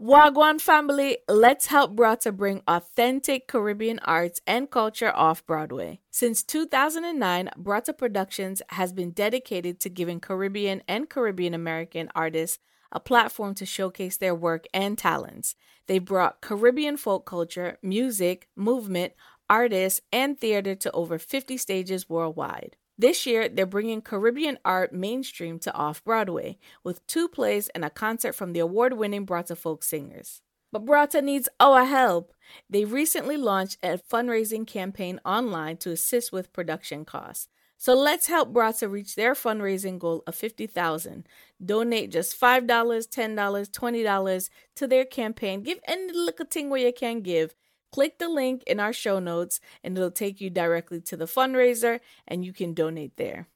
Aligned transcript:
Wagwan 0.00 0.58
family, 0.58 1.18
let's 1.28 1.66
help 1.66 1.94
Braata 1.94 2.34
bring 2.34 2.62
authentic 2.66 3.46
Caribbean 3.46 3.98
arts 3.98 4.40
and 4.46 4.70
culture 4.70 5.14
off 5.14 5.44
Broadway. 5.44 6.00
Since 6.10 6.42
2009, 6.44 7.50
Braata 7.58 7.98
Productions 7.98 8.62
has 8.70 8.94
been 8.94 9.10
dedicated 9.10 9.78
to 9.80 9.90
giving 9.90 10.18
Caribbean 10.18 10.82
and 10.88 11.10
Caribbean 11.10 11.52
American 11.52 12.08
artists 12.14 12.58
a 12.90 12.98
platform 12.98 13.54
to 13.56 13.66
showcase 13.66 14.16
their 14.16 14.34
work 14.34 14.64
and 14.72 14.96
talents. 14.96 15.54
They 15.86 15.98
brought 15.98 16.40
Caribbean 16.40 16.96
folk 16.96 17.26
culture, 17.26 17.76
music, 17.82 18.48
movement, 18.56 19.12
artists, 19.50 20.00
and 20.10 20.40
theater 20.40 20.74
to 20.76 20.90
over 20.92 21.18
50 21.18 21.58
stages 21.58 22.08
worldwide. 22.08 22.76
This 23.00 23.24
year, 23.24 23.48
they're 23.48 23.64
bringing 23.64 24.02
Caribbean 24.02 24.58
art 24.62 24.92
mainstream 24.92 25.58
to 25.60 25.72
off 25.72 26.04
Broadway 26.04 26.58
with 26.84 27.06
two 27.06 27.28
plays 27.28 27.70
and 27.70 27.82
a 27.82 27.88
concert 27.88 28.34
from 28.34 28.52
the 28.52 28.58
award 28.58 28.92
winning 28.92 29.24
Braata 29.24 29.56
folk 29.56 29.82
singers. 29.82 30.42
But 30.70 30.84
Braata 30.84 31.24
needs 31.24 31.48
our 31.58 31.86
help. 31.86 32.34
They 32.68 32.84
recently 32.84 33.38
launched 33.38 33.78
a 33.82 33.96
fundraising 33.96 34.66
campaign 34.66 35.18
online 35.24 35.78
to 35.78 35.92
assist 35.92 36.30
with 36.30 36.52
production 36.52 37.06
costs. 37.06 37.48
So 37.78 37.94
let's 37.94 38.26
help 38.26 38.52
Braata 38.52 38.90
reach 38.90 39.14
their 39.14 39.32
fundraising 39.32 39.98
goal 39.98 40.22
of 40.26 40.34
50,000. 40.34 41.26
Donate 41.64 42.10
just 42.10 42.38
$5, 42.38 42.66
$10, 42.66 43.70
$20 43.70 44.50
to 44.76 44.86
their 44.86 45.06
campaign. 45.06 45.62
Give 45.62 45.78
any 45.88 46.12
little 46.12 46.44
thing 46.44 46.68
where 46.68 46.84
you 46.84 46.92
can 46.92 47.22
give 47.22 47.54
Click 47.92 48.18
the 48.18 48.28
link 48.28 48.62
in 48.68 48.78
our 48.78 48.92
show 48.92 49.18
notes 49.18 49.58
and 49.82 49.98
it'll 49.98 50.12
take 50.12 50.40
you 50.40 50.48
directly 50.48 51.00
to 51.00 51.16
the 51.16 51.24
fundraiser 51.24 51.98
and 52.28 52.44
you 52.44 52.52
can 52.52 52.72
donate 52.72 53.16
there. 53.16 53.48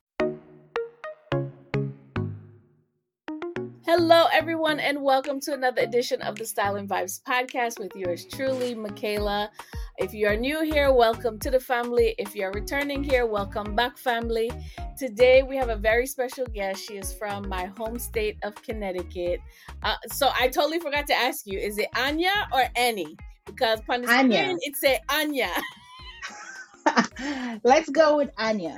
Hello, 3.87 4.27
everyone, 4.33 4.80
and 4.80 5.02
welcome 5.02 5.38
to 5.38 5.52
another 5.52 5.83
edition 5.83 6.20
of 6.23 6.34
the 6.34 6.45
Style 6.45 6.74
and 6.74 6.88
Vibes 6.88 7.23
podcast 7.23 7.79
with 7.79 7.95
yours 7.95 8.24
truly, 8.24 8.74
Michaela. 8.74 9.52
If 9.98 10.12
you 10.12 10.27
are 10.27 10.37
new 10.37 10.65
here, 10.65 10.93
welcome 10.93 11.38
to 11.38 11.51
the 11.52 11.60
family. 11.60 12.16
If 12.18 12.35
you're 12.35 12.51
returning 12.51 13.05
here, 13.05 13.27
welcome 13.27 13.77
back, 13.77 13.96
family. 13.96 14.51
Today 14.99 15.45
we 15.45 15.57
have 15.57 15.68
a 15.68 15.77
very 15.77 16.09
special 16.09 16.46
guest. 16.46 16.85
She 16.85 16.96
is 16.96 17.12
from 17.12 17.49
my 17.49 17.66
home 17.66 18.01
state 18.01 18.38
of 18.43 18.57
Connecticut. 18.57 19.38
Uh, 19.85 19.95
so 20.09 20.30
I 20.35 20.49
totally 20.49 20.80
forgot 20.80 21.07
to 21.07 21.15
ask 21.15 21.46
you: 21.46 21.57
is 21.57 21.79
it 21.79 21.88
Anya 21.95 22.49
or 22.52 22.65
Annie? 22.74 23.16
Because 23.46 23.80
on 23.88 24.02
the 24.02 24.09
Anya. 24.09 24.38
screen 24.42 24.59
it 24.62 24.76
say 24.76 25.00
Anya. 25.10 25.50
Let's 27.64 27.88
go 27.88 28.16
with 28.18 28.30
Anya. 28.38 28.76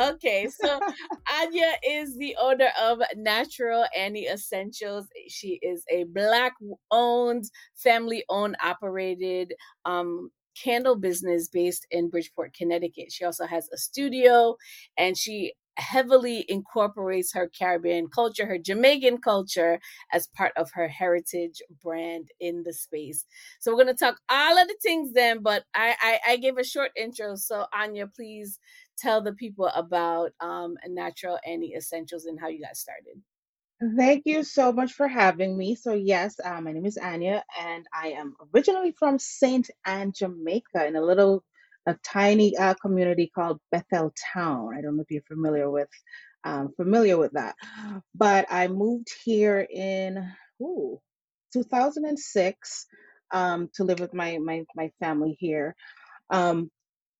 Okay, 0.00 0.48
so 0.48 0.80
Anya 1.40 1.72
is 1.86 2.16
the 2.18 2.36
owner 2.40 2.70
of 2.80 3.00
Natural 3.16 3.86
Annie 3.96 4.26
Essentials. 4.26 5.06
She 5.28 5.58
is 5.62 5.84
a 5.90 6.04
black 6.04 6.54
owned, 6.90 7.44
family 7.76 8.24
owned, 8.28 8.56
operated 8.62 9.54
um, 9.84 10.30
candle 10.60 10.96
business 10.96 11.48
based 11.48 11.86
in 11.90 12.08
Bridgeport, 12.08 12.54
Connecticut. 12.54 13.12
She 13.12 13.24
also 13.24 13.46
has 13.46 13.68
a 13.72 13.76
studio 13.76 14.56
and 14.96 15.16
she 15.16 15.54
heavily 15.78 16.44
incorporates 16.48 17.34
her 17.34 17.48
Caribbean 17.48 18.08
culture, 18.08 18.46
her 18.46 18.58
Jamaican 18.58 19.18
culture 19.18 19.80
as 20.12 20.28
part 20.28 20.52
of 20.56 20.70
her 20.74 20.88
heritage 20.88 21.62
brand 21.82 22.28
in 22.40 22.62
the 22.64 22.72
space. 22.72 23.24
So 23.60 23.72
we're 23.72 23.84
going 23.84 23.96
to 23.96 24.04
talk 24.04 24.18
all 24.30 24.58
of 24.58 24.68
the 24.68 24.76
things 24.82 25.12
then, 25.14 25.42
but 25.42 25.64
I, 25.74 25.96
I, 26.00 26.32
I 26.32 26.36
gave 26.38 26.58
a 26.58 26.64
short 26.64 26.92
intro. 26.96 27.36
So 27.36 27.66
Anya, 27.74 28.06
please 28.08 28.58
tell 28.98 29.22
the 29.22 29.32
people 29.34 29.68
about 29.74 30.32
um, 30.40 30.76
Natural 30.88 31.38
Annie 31.46 31.74
Essentials 31.76 32.26
and 32.26 32.38
how 32.40 32.48
you 32.48 32.60
got 32.60 32.76
started. 32.76 33.22
Thank 33.96 34.24
you 34.26 34.42
so 34.44 34.72
much 34.72 34.94
for 34.94 35.08
having 35.08 35.56
me. 35.56 35.76
So, 35.76 35.94
yes, 35.94 36.40
uh, 36.44 36.60
my 36.60 36.72
name 36.72 36.86
is 36.86 36.98
Anya, 36.98 37.44
and 37.60 37.86
I 37.94 38.08
am 38.10 38.34
originally 38.54 38.92
from 38.92 39.20
St. 39.20 39.70
Ann, 39.86 40.12
Jamaica, 40.12 40.86
in 40.86 40.96
a 40.96 41.02
little 41.02 41.44
a 41.86 41.96
tiny 42.04 42.56
uh, 42.56 42.74
community 42.74 43.30
called 43.34 43.60
Bethel 43.72 44.12
Town. 44.34 44.70
I 44.76 44.80
don't 44.82 44.96
know 44.96 45.02
if 45.02 45.10
you're 45.10 45.22
familiar 45.22 45.70
with 45.70 45.88
um, 46.44 46.72
familiar 46.76 47.16
with 47.18 47.32
that, 47.32 47.56
but 48.14 48.46
I 48.50 48.68
moved 48.68 49.08
here 49.24 49.60
in 49.60 50.30
ooh, 50.62 51.00
2006 51.52 52.86
um, 53.32 53.70
to 53.74 53.84
live 53.84 54.00
with 54.00 54.14
my 54.14 54.38
my 54.38 54.64
my 54.76 54.90
family 55.00 55.36
here. 55.38 55.74
Um, 56.30 56.70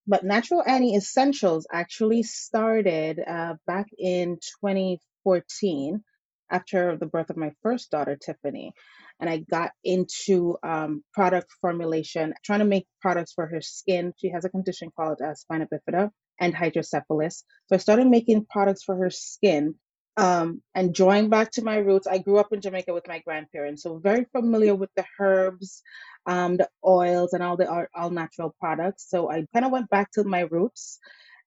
but 0.07 0.23
Natural 0.23 0.63
Annie 0.67 0.95
Essentials 0.95 1.67
actually 1.71 2.23
started 2.23 3.19
uh, 3.25 3.55
back 3.67 3.87
in 3.97 4.37
2014 4.61 6.03
after 6.51 6.97
the 6.97 7.07
birth 7.07 7.29
of 7.29 7.37
my 7.37 7.51
first 7.63 7.91
daughter, 7.91 8.17
Tiffany 8.17 8.73
and 9.19 9.29
I 9.29 9.37
got 9.37 9.71
into 9.83 10.57
um, 10.63 11.03
product 11.13 11.47
formulation, 11.61 12.33
trying 12.43 12.59
to 12.59 12.65
make 12.65 12.87
products 13.01 13.33
for 13.33 13.47
her 13.47 13.61
skin. 13.61 14.13
She 14.17 14.29
has 14.29 14.45
a 14.45 14.49
condition 14.49 14.91
called 14.95 15.21
uh, 15.21 15.33
spina 15.35 15.67
bifida 15.67 16.09
and 16.39 16.53
hydrocephalus. 16.53 17.43
So 17.67 17.75
I 17.75 17.77
started 17.77 18.07
making 18.07 18.45
products 18.49 18.83
for 18.83 18.95
her 18.95 19.09
skin. 19.09 19.75
Um, 20.17 20.61
and 20.73 20.95
drawing 20.95 21.29
back 21.29 21.51
to 21.51 21.61
my 21.63 21.75
roots, 21.77 22.07
I 22.07 22.19
grew 22.19 22.37
up 22.37 22.53
in 22.53 22.61
Jamaica 22.61 22.93
with 22.93 23.07
my 23.07 23.19
grandparents, 23.19 23.83
so 23.83 23.97
very 23.97 24.25
familiar 24.31 24.73
with 24.73 24.89
the 24.95 25.03
herbs, 25.19 25.83
um, 26.25 26.55
the 26.55 26.69
oils, 26.85 27.33
and 27.33 27.43
all 27.43 27.57
the 27.57 27.87
all 27.93 28.09
natural 28.09 28.55
products. 28.57 29.09
So 29.09 29.29
I 29.29 29.45
kind 29.53 29.65
of 29.65 29.73
went 29.73 29.89
back 29.89 30.11
to 30.11 30.23
my 30.23 30.41
roots 30.41 30.99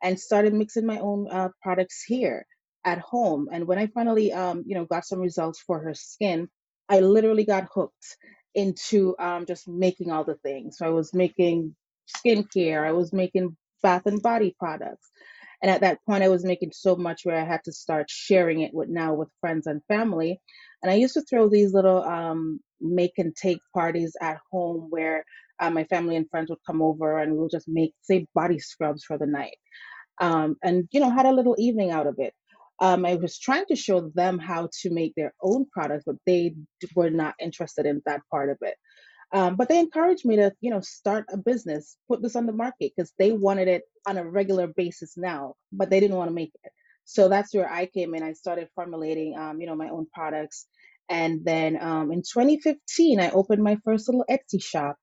and 0.02 0.20
started 0.20 0.52
mixing 0.52 0.84
my 0.84 0.98
own 0.98 1.28
uh, 1.30 1.48
products 1.62 2.04
here 2.06 2.44
at 2.84 2.98
home. 2.98 3.48
And 3.50 3.66
when 3.66 3.78
I 3.78 3.86
finally, 3.86 4.32
um, 4.32 4.64
you 4.66 4.74
know, 4.74 4.84
got 4.84 5.06
some 5.06 5.20
results 5.20 5.60
for 5.66 5.80
her 5.80 5.94
skin, 5.94 6.48
I 6.88 7.00
literally 7.00 7.44
got 7.44 7.68
hooked 7.72 8.16
into 8.54 9.14
um, 9.18 9.46
just 9.46 9.68
making 9.68 10.10
all 10.10 10.24
the 10.24 10.36
things. 10.36 10.78
So 10.78 10.86
I 10.86 10.90
was 10.90 11.14
making 11.14 11.74
skincare, 12.16 12.86
I 12.86 12.92
was 12.92 13.12
making 13.12 13.56
bath 13.82 14.06
and 14.06 14.22
body 14.22 14.54
products. 14.58 15.08
And 15.60 15.70
at 15.70 15.80
that 15.80 15.98
point, 16.06 16.22
I 16.22 16.28
was 16.28 16.44
making 16.44 16.70
so 16.72 16.94
much 16.96 17.22
where 17.24 17.36
I 17.36 17.44
had 17.44 17.64
to 17.64 17.72
start 17.72 18.06
sharing 18.08 18.60
it 18.60 18.72
with 18.72 18.88
now 18.88 19.14
with 19.14 19.28
friends 19.40 19.66
and 19.66 19.82
family. 19.88 20.40
And 20.82 20.90
I 20.90 20.94
used 20.94 21.14
to 21.14 21.22
throw 21.22 21.48
these 21.48 21.74
little 21.74 22.02
um, 22.02 22.60
make 22.80 23.14
and 23.18 23.34
take 23.34 23.58
parties 23.74 24.16
at 24.20 24.38
home 24.52 24.86
where 24.90 25.24
uh, 25.60 25.70
my 25.70 25.84
family 25.84 26.14
and 26.14 26.30
friends 26.30 26.50
would 26.50 26.60
come 26.64 26.80
over 26.80 27.18
and 27.18 27.36
we'll 27.36 27.48
just 27.48 27.66
make, 27.68 27.92
say, 28.02 28.26
body 28.34 28.60
scrubs 28.60 29.02
for 29.02 29.18
the 29.18 29.26
night. 29.26 29.56
Um, 30.20 30.56
and, 30.62 30.88
you 30.92 31.00
know, 31.00 31.10
had 31.10 31.26
a 31.26 31.32
little 31.32 31.56
evening 31.58 31.90
out 31.90 32.06
of 32.06 32.16
it 32.18 32.34
um, 32.80 33.04
I 33.04 33.16
was 33.16 33.38
trying 33.38 33.66
to 33.66 33.76
show 33.76 34.10
them 34.14 34.38
how 34.38 34.68
to 34.82 34.90
make 34.90 35.14
their 35.16 35.34
own 35.42 35.66
products, 35.72 36.04
but 36.06 36.16
they 36.26 36.54
were 36.94 37.10
not 37.10 37.34
interested 37.40 37.86
in 37.86 38.02
that 38.06 38.22
part 38.30 38.50
of 38.50 38.58
it. 38.62 38.74
Um, 39.32 39.56
but 39.56 39.68
they 39.68 39.78
encouraged 39.78 40.24
me 40.24 40.36
to, 40.36 40.52
you 40.60 40.70
know, 40.70 40.80
start 40.80 41.26
a 41.30 41.36
business, 41.36 41.96
put 42.08 42.22
this 42.22 42.36
on 42.36 42.46
the 42.46 42.52
market 42.52 42.92
because 42.96 43.12
they 43.18 43.32
wanted 43.32 43.68
it 43.68 43.82
on 44.06 44.16
a 44.16 44.24
regular 44.24 44.68
basis 44.68 45.16
now, 45.16 45.54
but 45.70 45.90
they 45.90 46.00
didn't 46.00 46.16
want 46.16 46.30
to 46.30 46.34
make 46.34 46.52
it. 46.64 46.72
So 47.04 47.28
that's 47.28 47.54
where 47.54 47.70
I 47.70 47.86
came 47.86 48.14
in. 48.14 48.22
I 48.22 48.32
started 48.32 48.68
formulating, 48.74 49.36
um, 49.36 49.60
you 49.60 49.66
know, 49.66 49.74
my 49.74 49.88
own 49.88 50.06
products. 50.14 50.66
And 51.10 51.44
then 51.44 51.78
um, 51.80 52.12
in 52.12 52.20
2015, 52.20 53.20
I 53.20 53.30
opened 53.30 53.62
my 53.62 53.78
first 53.84 54.08
little 54.08 54.24
Etsy 54.30 54.62
shop. 54.62 54.96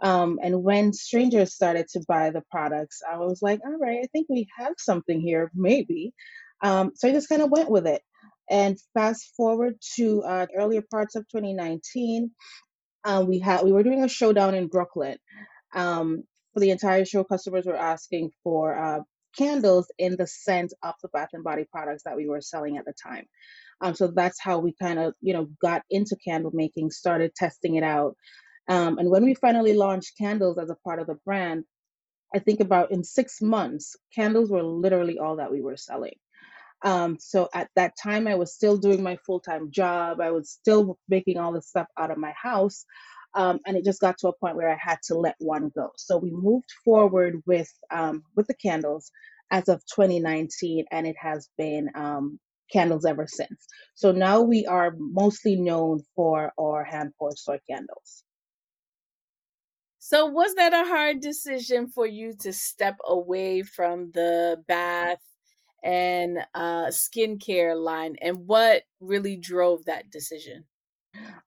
Um, 0.00 0.38
and 0.42 0.62
when 0.62 0.92
strangers 0.92 1.54
started 1.54 1.86
to 1.92 2.04
buy 2.06 2.30
the 2.30 2.42
products, 2.50 3.00
I 3.08 3.18
was 3.18 3.40
like, 3.40 3.60
all 3.64 3.78
right, 3.78 4.00
I 4.02 4.06
think 4.12 4.26
we 4.28 4.48
have 4.58 4.74
something 4.78 5.20
here, 5.20 5.50
maybe. 5.54 6.12
Um, 6.64 6.92
so 6.96 7.08
I 7.08 7.12
just 7.12 7.30
kind 7.30 7.42
of 7.42 7.52
went 7.52 7.70
with 7.70 7.88
it. 7.88 8.02
And 8.50 8.78
fast 8.94 9.32
forward 9.36 9.76
to 9.96 10.22
uh, 10.24 10.48
earlier 10.58 10.84
parts 10.92 11.16
of 11.16 11.24
2019, 11.30 12.32
uh, 13.04 13.24
we 13.26 13.40
had 13.40 13.64
we 13.64 13.72
were 13.72 13.84
doing 13.84 14.04
a 14.04 14.08
showdown 14.08 14.54
in 14.54 14.68
Brooklyn. 14.68 15.18
Um, 15.74 16.24
for 16.54 16.60
the 16.60 16.70
entire 16.70 17.04
show, 17.06 17.24
customers 17.24 17.66
were 17.66 17.76
asking 17.76 18.30
for 18.44 18.76
uh, 18.78 19.00
candles 19.38 19.88
in 19.98 20.16
the 20.16 20.26
scent 20.26 20.74
of 20.84 20.94
the 21.02 21.08
Bath 21.10 21.30
and 21.34 21.44
Body 21.44 21.66
products 21.72 22.04
that 22.04 22.16
we 22.16 22.28
were 22.28 22.42
selling 22.42 22.78
at 22.78 22.86
the 22.86 22.94
time. 23.06 23.26
Um, 23.80 23.94
so 23.94 24.08
that's 24.08 24.40
how 24.40 24.58
we 24.60 24.74
kind 24.80 24.98
of 25.00 25.14
you 25.22 25.34
know 25.34 25.48
got 25.62 25.82
into 25.90 26.16
candle 26.26 26.52
making, 26.54 26.90
started 26.90 27.34
testing 27.36 27.76
it 27.76 27.84
out. 27.84 28.16
Um, 28.68 28.98
and 28.98 29.10
when 29.10 29.24
we 29.24 29.34
finally 29.34 29.74
launched 29.74 30.18
candles 30.18 30.58
as 30.58 30.70
a 30.70 30.76
part 30.86 31.00
of 31.00 31.06
the 31.08 31.16
brand, 31.26 31.64
I 32.34 32.40
think 32.40 32.60
about 32.60 32.92
in 32.92 33.04
six 33.04 33.42
months, 33.42 33.96
candles 34.14 34.50
were 34.50 34.62
literally 34.64 35.18
all 35.18 35.36
that 35.36 35.52
we 35.52 35.62
were 35.62 35.76
selling. 35.78 36.14
Um, 36.84 37.16
so 37.18 37.48
at 37.54 37.70
that 37.76 37.94
time, 38.00 38.28
I 38.28 38.34
was 38.34 38.54
still 38.54 38.76
doing 38.76 39.02
my 39.02 39.16
full 39.26 39.40
time 39.40 39.70
job. 39.70 40.20
I 40.20 40.30
was 40.30 40.50
still 40.50 40.98
making 41.08 41.38
all 41.38 41.52
this 41.52 41.68
stuff 41.68 41.88
out 41.98 42.10
of 42.10 42.18
my 42.18 42.32
house. 42.40 42.84
Um, 43.34 43.58
and 43.66 43.76
it 43.76 43.84
just 43.84 44.00
got 44.00 44.18
to 44.18 44.28
a 44.28 44.36
point 44.36 44.56
where 44.56 44.70
I 44.70 44.78
had 44.78 44.98
to 45.06 45.14
let 45.16 45.34
one 45.38 45.72
go. 45.74 45.90
So 45.96 46.18
we 46.18 46.30
moved 46.30 46.70
forward 46.84 47.42
with 47.46 47.72
um, 47.90 48.22
with 48.36 48.46
the 48.46 48.54
candles 48.54 49.10
as 49.50 49.68
of 49.68 49.82
2019, 49.86 50.84
and 50.92 51.06
it 51.06 51.16
has 51.18 51.48
been 51.58 51.88
um, 51.96 52.38
candles 52.72 53.04
ever 53.04 53.26
since. 53.26 53.66
So 53.94 54.12
now 54.12 54.42
we 54.42 54.66
are 54.66 54.94
mostly 54.96 55.56
known 55.56 56.02
for 56.14 56.52
our 56.58 56.84
hand 56.84 57.12
poured 57.18 57.38
soy 57.38 57.58
candles. 57.68 58.22
So 59.98 60.26
was 60.26 60.54
that 60.56 60.74
a 60.74 60.86
hard 60.86 61.20
decision 61.20 61.88
for 61.88 62.06
you 62.06 62.34
to 62.40 62.52
step 62.52 62.98
away 63.08 63.62
from 63.62 64.10
the 64.12 64.62
bath 64.68 65.18
and 65.84 66.38
uh, 66.54 66.86
skincare 66.86 67.80
line, 67.80 68.16
and 68.20 68.46
what 68.46 68.82
really 69.00 69.36
drove 69.36 69.84
that 69.84 70.10
decision? 70.10 70.64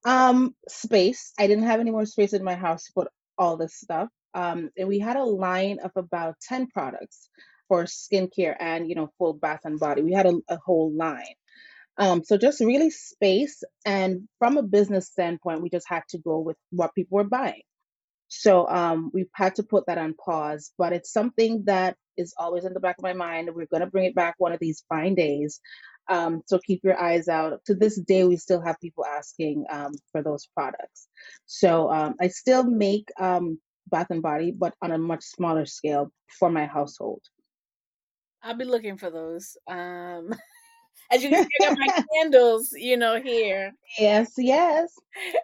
Um, 0.06 0.56
space. 0.70 1.34
I 1.38 1.48
didn't 1.48 1.66
have 1.66 1.80
any 1.80 1.92
more 1.92 2.06
space 2.06 2.34
in 2.34 2.44
my 2.44 2.56
house 2.56 2.86
to 2.86 2.94
put 2.94 3.08
all 3.38 3.58
this 3.58 3.76
stuff. 3.76 4.10
Um, 4.34 4.70
and 4.78 4.88
we 4.88 5.00
had 5.00 5.18
a 5.18 5.24
line 5.24 5.80
of 5.84 5.92
about 5.96 6.36
10 6.42 6.68
products 6.68 7.30
for 7.68 7.84
skincare 7.86 8.56
and, 8.60 8.88
you 8.88 8.96
know, 8.96 9.10
full 9.18 9.34
bath 9.34 9.62
and 9.66 9.80
body. 9.80 10.02
We 10.02 10.14
had 10.14 10.28
a, 10.28 10.36
a 10.48 10.58
whole 10.64 10.94
line. 10.96 11.36
Um, 11.98 12.24
so 12.24 12.38
just 12.38 12.60
really 12.60 12.92
space. 12.92 13.64
And 13.86 14.28
from 14.38 14.58
a 14.58 14.64
business 14.64 15.08
standpoint, 15.08 15.62
we 15.62 15.70
just 15.70 15.88
had 15.90 16.04
to 16.10 16.20
go 16.20 16.40
with 16.40 16.58
what 16.70 16.94
people 16.94 17.18
were 17.18 17.24
buying. 17.24 17.64
So 18.28 18.68
um, 18.68 19.12
we've 19.14 19.30
had 19.34 19.56
to 19.56 19.64
put 19.64 19.86
that 19.88 19.98
on 19.98 20.14
pause, 20.14 20.72
but 20.78 20.94
it's 20.94 21.12
something 21.12 21.64
that 21.66 21.96
is 22.18 22.34
always 22.38 22.66
in 22.66 22.74
the 22.74 22.80
back 22.80 22.98
of 22.98 23.04
my 23.04 23.14
mind. 23.14 23.50
We're 23.54 23.68
going 23.68 23.82
to 23.82 23.88
bring 23.88 24.06
it 24.06 24.16
back 24.16 24.36
one 24.38 24.52
of 24.52 24.60
these 24.60 24.84
fine 24.90 25.16
days. 25.16 25.60
Um, 26.10 26.42
so 26.46 26.60
keep 26.60 26.84
your 26.84 27.00
eyes 27.00 27.28
out. 27.28 27.60
To 27.66 27.76
this 27.76 28.00
day, 28.00 28.24
we 28.24 28.38
still 28.38 28.62
have 28.62 28.80
people 28.80 29.06
asking 29.06 29.66
um, 29.70 29.92
for 30.12 30.24
those 30.24 30.48
products. 30.54 31.08
So 31.46 31.92
um, 31.92 32.16
I 32.22 32.30
still 32.30 32.64
make 32.64 33.10
um, 33.20 33.60
Bath 33.90 34.08
and 34.10 34.22
Body, 34.22 34.52
but 34.52 34.74
on 34.82 34.92
a 34.92 34.98
much 34.98 35.24
smaller 35.24 35.66
scale 35.66 36.12
for 36.40 36.50
my 36.50 36.66
household. 36.66 37.22
I'll 38.42 38.58
be 38.58 38.66
looking 38.66 38.98
for 38.98 39.10
those. 39.10 39.58
Um, 39.68 40.34
as 41.12 41.24
you 41.24 41.30
can 41.30 41.40
see, 41.40 41.48
I 41.60 41.68
got 41.68 41.74
my 41.78 41.90
candles, 42.22 42.72
you 42.74 42.98
know, 42.98 43.22
here. 43.22 43.74
Yes, 43.98 44.34
yes. 44.38 44.98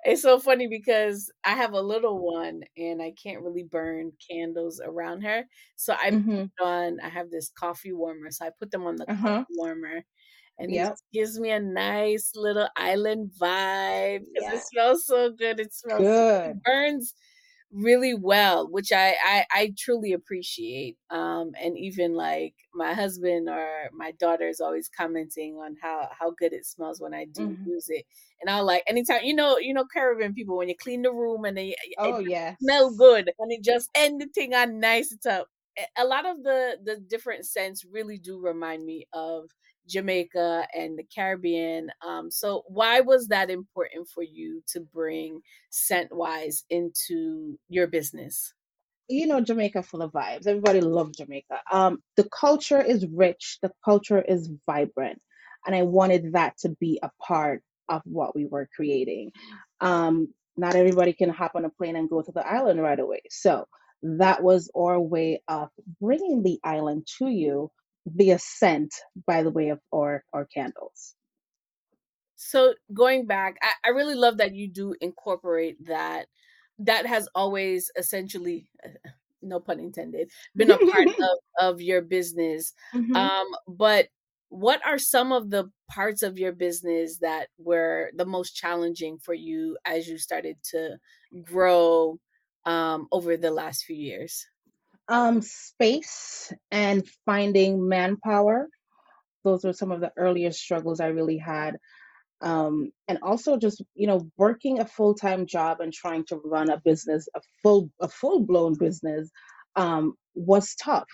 It's 0.05 0.21
so 0.21 0.39
funny 0.39 0.67
because 0.67 1.31
I 1.43 1.51
have 1.55 1.73
a 1.73 1.81
little 1.81 2.19
one 2.25 2.63
and 2.77 3.01
I 3.01 3.11
can't 3.11 3.41
really 3.43 3.63
burn 3.63 4.11
candles 4.29 4.81
around 4.83 5.21
her. 5.21 5.45
So 5.75 5.93
I 5.93 6.11
hmm 6.11 6.45
put 6.57 6.65
on, 6.65 6.99
I 7.01 7.09
have 7.09 7.31
this 7.31 7.49
coffee 7.49 7.93
warmer. 7.93 8.31
So 8.31 8.45
I 8.45 8.51
put 8.57 8.71
them 8.71 8.85
on 8.85 8.97
the 8.97 9.07
Uh 9.07 9.43
coffee 9.47 9.53
warmer 9.55 10.03
and 10.59 10.73
it 10.73 10.83
Yep. 10.83 10.91
just 10.91 11.03
gives 11.13 11.39
me 11.39 11.51
a 11.51 11.59
nice 11.59 12.31
little 12.35 12.69
island 12.77 13.31
vibe 13.39 14.21
because 14.33 14.49
it 14.49 14.61
smells 14.61 15.05
so 15.05 15.31
good. 15.31 15.59
It 15.59 15.73
smells, 15.73 16.09
good. 16.09 16.27
it 16.43 16.53
Good. 16.55 16.61
burns 16.65 17.13
really 17.73 18.13
well, 18.13 18.69
which 18.69 18.91
I, 18.93 19.15
I 19.25 19.45
I 19.51 19.73
truly 19.77 20.13
appreciate. 20.13 20.97
Um, 21.09 21.53
and 21.59 21.77
even 21.77 22.13
like 22.15 22.55
my 22.73 22.93
husband 22.93 23.49
or 23.49 23.89
my 23.93 24.11
daughter 24.13 24.47
is 24.47 24.61
always 24.61 24.89
commenting 24.89 25.55
on 25.57 25.75
how 25.81 26.09
how 26.17 26.31
good 26.31 26.53
it 26.53 26.65
smells 26.65 27.01
when 27.01 27.13
I 27.13 27.25
do 27.25 27.55
hmm 27.55 27.65
use 27.65 27.87
it. 27.89 28.05
And 28.41 28.49
I'll 28.49 28.65
like 28.65 28.83
anytime 28.87 29.23
you 29.23 29.35
know 29.35 29.57
you 29.57 29.73
know 29.73 29.85
Caribbean 29.91 30.33
people 30.33 30.57
when 30.57 30.69
you 30.69 30.75
clean 30.77 31.01
the 31.03 31.11
room 31.13 31.45
and 31.45 31.57
they, 31.57 31.75
Oh, 31.97 32.19
yes. 32.19 32.59
smell 32.61 32.91
good 32.95 33.31
and 33.39 33.51
it 33.51 33.63
just 33.63 33.89
anything 33.95 34.53
on 34.53 34.79
nice 34.79 35.11
it 35.11 35.25
up. 35.25 35.47
A 35.77 36.03
a 36.03 36.05
lot 36.05 36.25
of 36.25 36.43
the 36.43 36.77
the 36.83 36.97
different 36.99 37.45
scents 37.45 37.83
really 37.85 38.17
do 38.19 38.39
remind 38.39 38.85
me 38.85 39.07
of 39.13 39.49
Jamaica 39.87 40.67
and 40.73 40.97
the 40.97 41.03
Caribbean. 41.03 41.89
Um, 42.05 42.31
so 42.31 42.63
why 42.67 43.01
was 43.01 43.27
that 43.27 43.49
important 43.49 44.07
for 44.07 44.23
you 44.23 44.63
to 44.67 44.79
bring 44.79 45.41
scent 45.69 46.15
wise 46.15 46.63
into 46.69 47.57
your 47.69 47.87
business? 47.87 48.53
you 49.07 49.27
know 49.27 49.41
Jamaica 49.41 49.83
full 49.83 50.01
of 50.01 50.11
vibes. 50.11 50.47
Everybody 50.47 50.81
loves 50.81 51.17
Jamaica. 51.17 51.59
Um, 51.71 51.99
the 52.15 52.27
culture 52.29 52.81
is 52.81 53.05
rich, 53.07 53.59
the 53.61 53.71
culture 53.83 54.21
is 54.21 54.49
vibrant, 54.65 55.21
and 55.65 55.75
I 55.75 55.83
wanted 55.83 56.33
that 56.33 56.57
to 56.59 56.69
be 56.69 56.99
a 57.03 57.09
part 57.21 57.61
of 57.89 58.01
what 58.05 58.35
we 58.35 58.45
were 58.45 58.69
creating. 58.75 59.31
Um, 59.81 60.33
not 60.55 60.75
everybody 60.75 61.13
can 61.13 61.29
hop 61.29 61.53
on 61.55 61.65
a 61.65 61.69
plane 61.69 61.95
and 61.95 62.09
go 62.09 62.21
to 62.21 62.31
the 62.31 62.47
island 62.47 62.81
right 62.81 62.99
away, 62.99 63.21
so 63.29 63.65
that 64.03 64.43
was 64.43 64.69
our 64.75 64.99
way 64.99 65.41
of 65.47 65.69
bringing 66.01 66.43
the 66.43 66.59
island 66.63 67.07
to 67.19 67.27
you 67.27 67.71
via 68.05 68.39
scent 68.39 68.93
by 69.27 69.43
the 69.43 69.51
way 69.51 69.69
of 69.69 69.79
our 69.93 70.23
our 70.33 70.45
candles. 70.45 71.15
So 72.35 72.75
going 72.93 73.25
back, 73.25 73.57
I, 73.61 73.73
I 73.85 73.89
really 73.89 74.15
love 74.15 74.37
that 74.37 74.53
you 74.55 74.67
do 74.67 74.95
incorporate 75.01 75.85
that. 75.85 76.27
That 76.79 77.05
has 77.05 77.29
always 77.35 77.91
essentially, 77.95 78.69
no 79.41 79.59
pun 79.59 79.79
intended, 79.79 80.31
been 80.55 80.71
a 80.71 80.79
part 80.79 81.09
of 81.21 81.73
of 81.75 81.81
your 81.81 82.01
business. 82.01 82.73
hmm 82.93 83.13
Um, 83.15 83.47
but 83.67 84.09
what 84.49 84.85
are 84.85 84.97
some 84.99 85.31
of 85.31 85.49
the 85.49 85.71
parts 85.89 86.21
of 86.23 86.37
your 86.37 86.51
business 86.51 87.19
that 87.19 87.49
were 87.57 88.11
the 88.15 88.25
most 88.25 88.55
challenging 88.55 89.17
for 89.19 89.33
you 89.33 89.77
as 89.85 90.07
you 90.07 90.17
started 90.17 90.57
to 90.71 90.97
grow 91.43 92.19
um, 92.65 93.07
over 93.11 93.37
the 93.37 93.51
last 93.51 93.83
few 93.85 93.95
years? 93.95 94.45
Um, 95.07 95.41
space 95.41 96.53
and 96.71 97.07
finding 97.25 97.87
manpower. 97.87 98.69
Those 99.43 99.63
were 99.65 99.73
some 99.73 99.91
of 99.91 99.99
the 99.99 100.11
earliest 100.17 100.59
struggles 100.59 100.99
I 100.99 101.07
really 101.07 101.37
had. 101.37 101.77
Um, 102.41 102.91
and 103.07 103.19
also 103.21 103.57
just 103.57 103.81
you 103.95 104.07
know 104.07 104.29
working 104.37 104.79
a 104.79 104.85
full-time 104.85 105.45
job 105.45 105.79
and 105.79 105.93
trying 105.93 106.25
to 106.25 106.41
run 106.43 106.69
a 106.69 106.81
business 106.83 107.27
a 107.35 107.39
full 107.63 107.89
a 108.01 108.09
full-blown 108.09 108.75
business 108.75 109.29
um, 109.77 110.15
was 110.35 110.75
tough. 110.75 111.07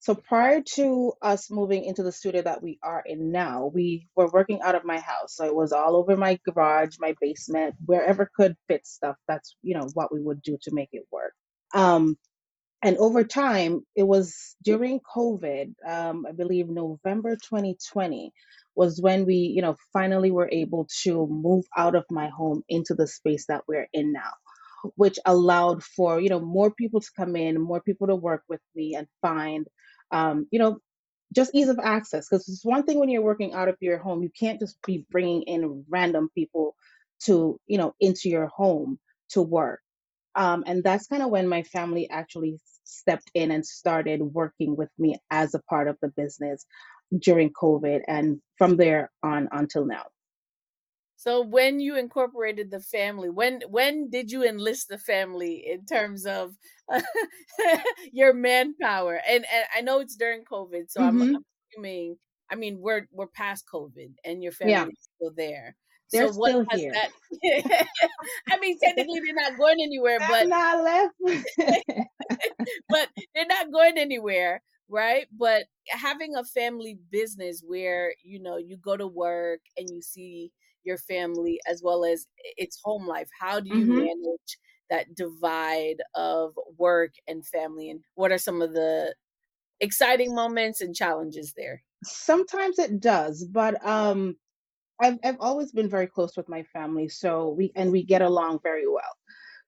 So 0.00 0.14
prior 0.14 0.62
to 0.74 1.12
us 1.22 1.50
moving 1.50 1.84
into 1.84 2.02
the 2.02 2.12
studio 2.12 2.42
that 2.42 2.62
we 2.62 2.78
are 2.82 3.02
in 3.06 3.30
now 3.30 3.70
we 3.72 4.08
were 4.16 4.28
working 4.30 4.62
out 4.62 4.74
of 4.74 4.84
my 4.84 4.98
house. 4.98 5.36
So 5.36 5.46
it 5.46 5.54
was 5.54 5.72
all 5.72 5.96
over 5.96 6.16
my 6.16 6.38
garage 6.44 6.96
my 6.98 7.14
basement 7.20 7.76
wherever 7.86 8.28
could 8.36 8.56
fit 8.68 8.86
stuff. 8.86 9.16
That's 9.28 9.56
you 9.62 9.74
know 9.78 9.86
what 9.94 10.12
we 10.12 10.20
would 10.20 10.42
do 10.42 10.58
to 10.62 10.74
make 10.74 10.90
it 10.92 11.06
work. 11.12 11.34
Um, 11.72 12.16
and 12.84 12.98
over 12.98 13.24
time, 13.24 13.82
it 13.96 14.04
was 14.04 14.56
during 14.64 15.00
COVID, 15.00 15.74
um, 15.88 16.26
I 16.28 16.32
believe 16.32 16.70
November 16.70 17.36
2020 17.36 18.32
was 18.76 19.02
when 19.02 19.26
we, 19.26 19.36
you 19.36 19.62
know, 19.62 19.76
finally 19.92 20.32
were 20.32 20.50
able 20.52 20.88
to 21.04 21.28
move 21.28 21.66
out 21.76 21.96
of 21.96 22.06
my 22.10 22.28
home 22.30 22.64
into 22.70 22.94
the 22.94 23.08
space 23.08 23.46
that 23.48 23.64
we're 23.68 23.88
in 23.94 24.12
now, 24.14 24.32
which 24.96 25.20
allowed 25.26 25.84
for, 25.84 26.20
you 26.20 26.30
know, 26.30 26.40
more 26.40 26.72
people 26.72 27.02
to 27.02 27.10
come 27.18 27.36
in, 27.36 27.60
more 27.60 27.82
people 27.82 28.08
to 28.08 28.16
work 28.16 28.44
with 28.48 28.62
me 28.76 28.96
and 28.96 29.08
find, 29.22 29.68
um, 30.12 30.48
you 30.52 30.60
know, 30.60 30.78
just 31.34 31.52
ease 31.54 31.70
of 31.70 31.80
access. 31.82 32.28
Because 32.30 32.48
it's 32.48 32.64
one 32.66 32.84
thing 32.84 33.00
when 33.00 33.10
you're 33.10 33.22
working 33.22 33.54
out 33.54 33.68
of 33.68 33.76
your 33.80 33.98
home, 33.98 34.22
you 34.24 34.30
can't 34.40 34.60
just 34.60 34.78
be 34.86 35.06
bringing 35.12 35.42
in 35.44 35.84
random 35.90 36.30
people 36.34 36.76
to, 37.26 37.60
you 37.68 37.78
know, 37.78 37.94
into 38.00 38.30
your 38.30 38.48
home 38.48 38.98
to 39.30 39.42
work 39.42 39.80
um, 40.36 40.64
and 40.66 40.82
that's 40.84 41.06
kind 41.06 41.22
of 41.22 41.30
when 41.30 41.48
my 41.48 41.62
family 41.62 42.08
actually 42.10 42.58
stepped 42.84 43.30
in 43.34 43.50
and 43.50 43.64
started 43.66 44.20
working 44.22 44.76
with 44.76 44.90
me 44.98 45.16
as 45.30 45.54
a 45.54 45.62
part 45.62 45.88
of 45.88 45.98
the 46.02 46.08
business 46.08 46.66
during 47.18 47.52
COVID 47.52 48.02
and 48.08 48.40
from 48.58 48.76
there 48.76 49.10
on 49.22 49.48
until 49.52 49.86
now. 49.86 50.06
So 51.16 51.40
when 51.42 51.80
you 51.80 51.96
incorporated 51.96 52.70
the 52.70 52.80
family, 52.80 53.30
when 53.30 53.62
when 53.62 54.10
did 54.10 54.30
you 54.32 54.44
enlist 54.44 54.88
the 54.88 54.98
family 54.98 55.64
in 55.66 55.86
terms 55.86 56.26
of 56.26 56.56
your 58.12 58.34
manpower? 58.34 59.20
And, 59.26 59.44
and 59.50 59.66
I 59.74 59.80
know 59.80 60.00
it's 60.00 60.16
during 60.16 60.44
COVID, 60.44 60.90
so 60.90 61.02
I'm, 61.02 61.22
hmm 61.22 61.34
I'm 61.34 61.42
assuming. 61.72 62.18
I 62.50 62.56
mean, 62.56 62.80
we're 62.80 63.08
we're 63.10 63.26
past 63.28 63.64
COVID, 63.72 64.16
and 64.24 64.42
your 64.42 64.52
Yeah, 64.60 64.86
family 64.86 64.90
is 64.90 65.08
still 65.16 65.32
there. 65.34 65.76
They're 66.14 66.28
So 66.28 66.32
still 66.32 66.64
here. 66.70 66.94
that? 66.94 67.12
I 68.50 68.58
mean, 68.60 68.78
technically 68.78 69.20
they're 69.24 69.34
not 69.50 69.58
going 69.58 69.78
anywhere, 69.82 70.20
but 70.20 70.48
not 70.48 70.82
left. 70.84 71.14
but 72.88 73.08
they're 73.34 73.46
not 73.46 73.72
going 73.72 73.98
anywhere, 73.98 74.62
right? 74.88 75.26
But 75.32 75.66
having 75.88 76.34
a 76.36 76.44
family 76.44 76.98
business 77.10 77.62
where, 77.66 78.14
you 78.22 78.40
know, 78.40 78.56
you 78.56 78.76
go 78.76 78.96
to 78.96 79.06
work 79.06 79.60
and 79.76 79.88
you 79.90 80.02
see 80.02 80.52
your 80.84 80.98
family 80.98 81.60
as 81.66 81.82
well 81.82 82.04
as 82.04 82.26
its 82.56 82.78
home 82.82 83.06
life, 83.06 83.28
how 83.38 83.60
do 83.60 83.70
you 83.70 83.84
hmm 83.84 84.06
manage 84.14 84.58
that 84.90 85.14
divide 85.14 85.96
of 86.14 86.54
work 86.76 87.14
and 87.26 87.46
family? 87.46 87.90
And 87.90 88.04
what 88.14 88.32
are 88.32 88.38
some 88.38 88.60
of 88.62 88.72
the 88.72 89.14
exciting 89.80 90.34
moments 90.34 90.80
and 90.80 90.94
challenges 90.94 91.54
there? 91.56 91.84
Sometimes 92.04 92.78
it 92.78 93.00
does, 93.00 93.44
but 93.44 93.84
um, 93.86 94.36
I've 95.00 95.18
I've 95.24 95.40
always 95.40 95.72
been 95.72 95.88
very 95.90 96.06
close 96.06 96.36
with 96.36 96.48
my 96.48 96.62
family, 96.72 97.08
so 97.08 97.54
we 97.56 97.72
and 97.76 97.92
we 97.92 98.04
get 98.04 98.22
along 98.22 98.60
very 98.62 98.88
well. 98.88 99.14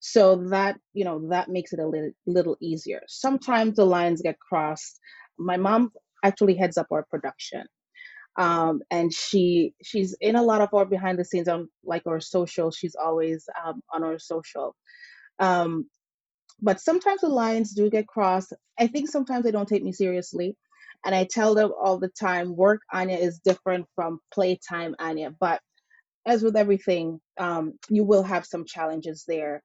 So 0.00 0.36
that, 0.50 0.78
you 0.94 1.04
know, 1.04 1.28
that 1.30 1.48
makes 1.48 1.72
it 1.72 1.80
a 1.80 1.86
little 1.86 2.12
little 2.26 2.56
easier. 2.60 3.00
Sometimes 3.08 3.76
the 3.76 3.86
lines 3.86 4.22
get 4.22 4.38
crossed. 4.38 4.98
My 5.38 5.56
mom 5.56 5.90
actually 6.24 6.56
heads 6.56 6.78
up 6.78 6.88
our 6.92 7.04
production. 7.10 7.64
Um, 8.38 8.80
and 8.90 9.12
she 9.12 9.74
she's 9.82 10.16
in 10.20 10.36
a 10.36 10.42
lot 10.42 10.60
of 10.62 10.70
our 10.74 10.86
behind 10.86 11.18
the 11.18 11.24
scenes 11.24 11.48
on 11.48 11.68
like 11.84 12.06
our 12.06 12.20
social. 12.20 12.70
She's 12.70 12.96
always 12.96 13.46
um, 13.64 13.82
on 13.94 14.04
our 14.04 14.18
social. 14.18 14.76
Um, 15.40 15.86
but 16.62 16.80
sometimes 16.80 17.20
the 17.22 17.28
lines 17.28 17.72
do 17.74 17.90
get 17.90 18.06
crossed. 18.08 18.52
I 18.78 18.86
think 18.88 19.10
sometimes 19.10 19.44
they 19.44 19.50
don't 19.52 19.68
take 19.68 19.84
me 19.84 19.92
seriously. 19.92 20.56
And 21.06 21.14
I 21.14 21.24
tell 21.24 21.54
them 21.54 21.72
all 21.82 21.98
the 21.98 22.10
time, 22.10 22.56
work 22.56 22.82
Anya 22.92 23.18
is 23.18 23.40
different 23.40 23.86
from 23.94 24.20
playtime 24.34 24.96
Anya. 24.98 25.30
But 25.40 25.62
as 26.26 26.42
with 26.42 26.56
everything, 26.56 27.20
um, 27.38 27.74
you 27.88 28.04
will 28.04 28.24
have 28.24 28.46
some 28.46 28.66
challenges 28.66 29.24
there 29.28 29.62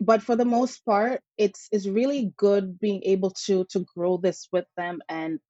but 0.00 0.22
for 0.22 0.36
the 0.36 0.44
most 0.44 0.84
part 0.84 1.22
it's 1.38 1.68
it's 1.72 1.86
really 1.86 2.32
good 2.36 2.78
being 2.80 3.02
able 3.04 3.30
to 3.30 3.64
to 3.70 3.86
grow 3.96 4.18
this 4.18 4.48
with 4.52 4.66
them 4.76 5.00
and 5.08 5.40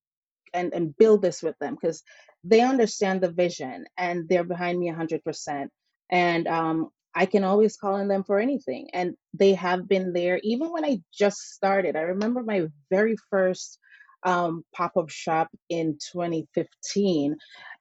and 0.55 0.73
and 0.75 0.97
build 0.97 1.23
this 1.23 1.43
with 1.43 1.57
them 1.61 1.75
because 1.75 2.03
they 2.45 2.61
understand 2.61 3.21
the 3.21 3.31
vision 3.31 3.85
and 3.99 4.29
they're 4.29 4.45
behind 4.45 4.79
me 4.79 4.91
100% 4.91 5.69
and 6.11 6.49
um 6.49 6.91
I 7.19 7.27
can 7.27 7.45
always 7.45 7.79
call 7.79 7.95
on 7.95 8.09
them 8.09 8.25
for 8.25 8.39
anything. 8.39 8.91
And 8.93 9.15
they 9.33 9.55
have 9.55 9.89
been 9.89 10.13
there 10.13 10.39
even 10.43 10.71
when 10.71 10.85
I 10.85 11.01
just 11.15 11.39
started. 11.55 11.97
I 11.97 12.03
remember 12.03 12.43
my 12.43 12.67
very 12.91 13.17
first 13.31 13.79
um, 14.27 14.65
pop 14.75 14.99
up 14.99 15.11
shop 15.11 15.49
in 15.71 15.99
2015 16.13 17.37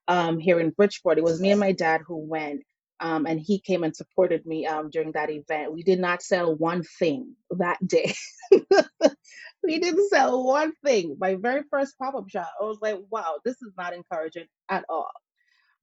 um, 0.08 0.40
here 0.40 0.62
in 0.62 0.72
Bridgeport. 0.72 1.20
It 1.20 1.26
was 1.26 1.42
me 1.42 1.52
and 1.52 1.62
my 1.62 1.74
dad 1.74 2.02
who 2.08 2.18
went. 2.18 2.64
Um, 3.02 3.28
and 3.28 3.42
he 3.42 3.60
came 3.60 3.84
and 3.84 3.96
supported 3.96 4.46
me 4.46 4.68
um, 4.68 4.90
during 4.90 5.14
that 5.14 5.30
event. 5.32 5.74
We 5.74 5.84
did 5.84 6.00
not 6.00 6.24
sell 6.24 6.56
one 6.56 6.84
thing 7.00 7.36
that 7.52 7.78
day. 7.86 8.14
we 9.64 9.80
didn't 9.80 10.10
sell 10.10 10.46
one 10.46 10.74
thing. 10.86 11.18
My 11.20 11.36
very 11.36 11.64
first 11.72 11.98
pop 12.00 12.16
up 12.16 12.30
shop, 12.30 12.52
I 12.62 12.66
was 12.66 12.80
like, 12.82 12.98
wow, 13.12 13.38
this 13.46 13.56
is 13.62 13.74
not 13.78 13.94
encouraging 13.94 14.48
at 14.70 14.86
all 14.90 15.12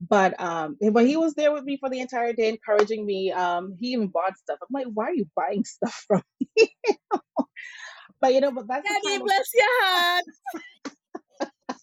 but 0.08 0.40
um 0.40 0.76
but 0.92 1.06
he 1.06 1.16
was 1.16 1.34
there 1.34 1.52
with 1.52 1.64
me 1.64 1.76
for 1.78 1.90
the 1.90 2.00
entire 2.00 2.32
day 2.32 2.48
encouraging 2.48 3.06
me 3.06 3.32
um 3.32 3.76
he 3.80 3.88
even 3.88 4.08
bought 4.08 4.36
stuff 4.38 4.58
i'm 4.62 4.68
like 4.72 4.86
why 4.94 5.06
are 5.06 5.14
you 5.14 5.26
buying 5.36 5.64
stuff 5.66 6.04
from 6.08 6.22
me 6.40 6.48
but 8.22 8.32
you 8.32 8.40
know 8.40 8.52
but 8.52 8.66
that's 8.68 8.88
Daddy, 8.88 9.18
bless 9.18 9.50
your 9.54 9.84
heart 9.84 10.24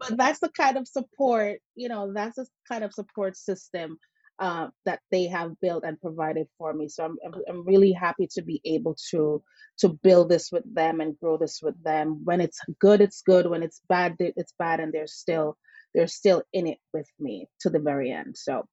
but 0.00 0.16
that's 0.16 0.40
the 0.40 0.48
kind 0.48 0.76
of 0.76 0.88
support 0.88 1.58
you 1.76 1.88
know 1.88 2.12
that's 2.12 2.36
the 2.36 2.46
kind 2.68 2.82
of 2.82 2.92
support 2.92 3.36
system 3.36 3.98
uh, 4.40 4.66
that 4.84 4.98
they 5.12 5.28
have 5.28 5.52
built 5.62 5.84
and 5.84 6.00
provided 6.00 6.48
for 6.58 6.72
me 6.72 6.88
so 6.88 7.04
I'm, 7.04 7.16
I'm 7.24 7.34
i'm 7.48 7.64
really 7.64 7.92
happy 7.92 8.28
to 8.32 8.42
be 8.42 8.60
able 8.64 8.96
to 9.12 9.40
to 9.78 9.88
build 9.90 10.28
this 10.28 10.50
with 10.50 10.64
them 10.74 11.00
and 11.00 11.16
grow 11.20 11.36
this 11.38 11.60
with 11.62 11.80
them 11.84 12.22
when 12.24 12.40
it's 12.40 12.58
good 12.80 13.00
it's 13.00 13.22
good 13.22 13.46
when 13.46 13.62
it's 13.62 13.80
bad 13.88 14.16
it's 14.18 14.54
bad 14.58 14.80
and 14.80 14.92
they're 14.92 15.06
still 15.06 15.56
they're 15.94 16.08
still 16.08 16.42
in 16.52 16.66
it 16.66 16.78
with 16.92 17.08
me 17.18 17.46
to 17.60 17.70
the 17.70 17.78
very 17.78 18.10
end. 18.10 18.36
So 18.36 18.64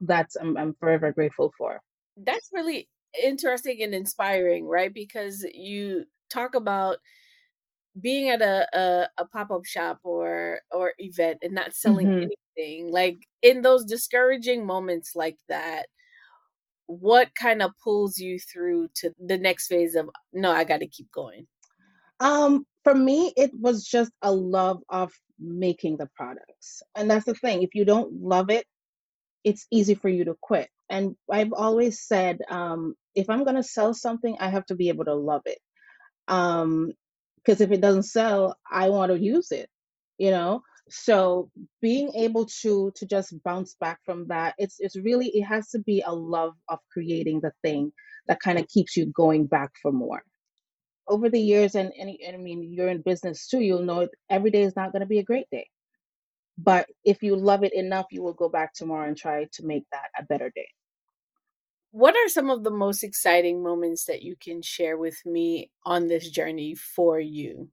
that's 0.00 0.36
I'm, 0.36 0.56
I'm 0.56 0.74
forever 0.78 1.12
grateful 1.12 1.52
for. 1.56 1.80
That's 2.16 2.50
really 2.52 2.88
interesting 3.22 3.82
and 3.82 3.94
inspiring, 3.94 4.66
right? 4.66 4.92
Because 4.92 5.44
you 5.54 6.04
talk 6.32 6.54
about 6.54 6.98
being 8.00 8.30
at 8.30 8.40
a, 8.40 8.66
a, 8.76 9.08
a 9.18 9.26
pop-up 9.26 9.64
shop 9.64 9.98
or 10.02 10.60
or 10.70 10.92
event 10.98 11.38
and 11.42 11.52
not 11.52 11.74
selling 11.74 12.06
mm-hmm. 12.06 12.28
anything 12.56 12.90
like 12.90 13.18
in 13.42 13.62
those 13.62 13.84
discouraging 13.84 14.64
moments 14.64 15.12
like 15.14 15.36
that 15.48 15.86
what 16.86 17.28
kind 17.34 17.62
of 17.62 17.70
pulls 17.82 18.18
you 18.18 18.38
through 18.38 18.88
to 18.94 19.12
the 19.24 19.38
next 19.38 19.66
phase 19.66 19.94
of 19.94 20.08
no 20.32 20.50
i 20.50 20.64
got 20.64 20.80
to 20.80 20.88
keep 20.88 21.10
going 21.12 21.46
um 22.20 22.64
for 22.82 22.94
me 22.94 23.32
it 23.36 23.50
was 23.58 23.84
just 23.84 24.10
a 24.22 24.32
love 24.32 24.82
of 24.88 25.12
making 25.42 25.96
the 25.96 26.08
products. 26.14 26.82
And 26.94 27.10
that's 27.10 27.26
the 27.26 27.34
thing. 27.34 27.62
If 27.62 27.74
you 27.74 27.84
don't 27.84 28.22
love 28.22 28.50
it, 28.50 28.64
it's 29.44 29.66
easy 29.70 29.94
for 29.94 30.08
you 30.08 30.24
to 30.26 30.36
quit. 30.40 30.68
And 30.88 31.16
I've 31.30 31.52
always 31.52 32.00
said, 32.00 32.40
um, 32.48 32.94
if 33.14 33.28
I'm 33.28 33.44
going 33.44 33.56
to 33.56 33.62
sell 33.62 33.92
something, 33.92 34.36
I 34.38 34.50
have 34.50 34.66
to 34.66 34.74
be 34.74 34.88
able 34.88 35.06
to 35.06 35.14
love 35.14 35.42
it. 35.46 35.58
Um, 36.28 36.92
because 37.36 37.60
if 37.60 37.72
it 37.72 37.80
doesn't 37.80 38.04
sell, 38.04 38.56
I 38.70 38.88
want 38.90 39.12
to 39.12 39.18
use 39.18 39.50
it, 39.50 39.68
you 40.18 40.30
know? 40.30 40.62
So 40.88 41.50
being 41.80 42.12
able 42.14 42.46
to 42.62 42.92
to 42.96 43.06
just 43.06 43.34
bounce 43.42 43.74
back 43.80 43.98
from 44.04 44.28
that, 44.28 44.54
it's 44.58 44.76
it's 44.78 44.96
really 44.96 45.28
it 45.28 45.42
has 45.44 45.70
to 45.70 45.80
be 45.80 46.02
a 46.06 46.12
love 46.14 46.54
of 46.68 46.78
creating 46.92 47.40
the 47.40 47.52
thing 47.62 47.92
that 48.28 48.40
kind 48.40 48.58
of 48.58 48.68
keeps 48.68 48.96
you 48.96 49.06
going 49.06 49.46
back 49.46 49.70
for 49.82 49.92
more 49.92 50.22
over 51.08 51.28
the 51.28 51.40
years, 51.40 51.74
and, 51.74 51.92
and, 51.98 52.10
and 52.26 52.36
I 52.36 52.38
mean, 52.38 52.72
you're 52.72 52.88
in 52.88 53.02
business 53.02 53.48
too, 53.48 53.60
you'll 53.60 53.82
know 53.82 54.08
every 54.30 54.50
day 54.50 54.62
is 54.62 54.76
not 54.76 54.92
going 54.92 55.00
to 55.00 55.06
be 55.06 55.18
a 55.18 55.24
great 55.24 55.46
day. 55.50 55.68
But 56.58 56.86
if 57.04 57.22
you 57.22 57.36
love 57.36 57.64
it 57.64 57.74
enough, 57.74 58.06
you 58.10 58.22
will 58.22 58.34
go 58.34 58.48
back 58.48 58.74
tomorrow 58.74 59.08
and 59.08 59.16
try 59.16 59.46
to 59.54 59.66
make 59.66 59.84
that 59.92 60.10
a 60.18 60.24
better 60.24 60.50
day. 60.54 60.68
What 61.92 62.16
are 62.16 62.28
some 62.28 62.50
of 62.50 62.64
the 62.64 62.70
most 62.70 63.04
exciting 63.04 63.62
moments 63.62 64.06
that 64.06 64.22
you 64.22 64.34
can 64.36 64.62
share 64.62 64.96
with 64.96 65.16
me 65.24 65.70
on 65.84 66.08
this 66.08 66.28
journey 66.30 66.74
for 66.74 67.20
you? 67.20 67.68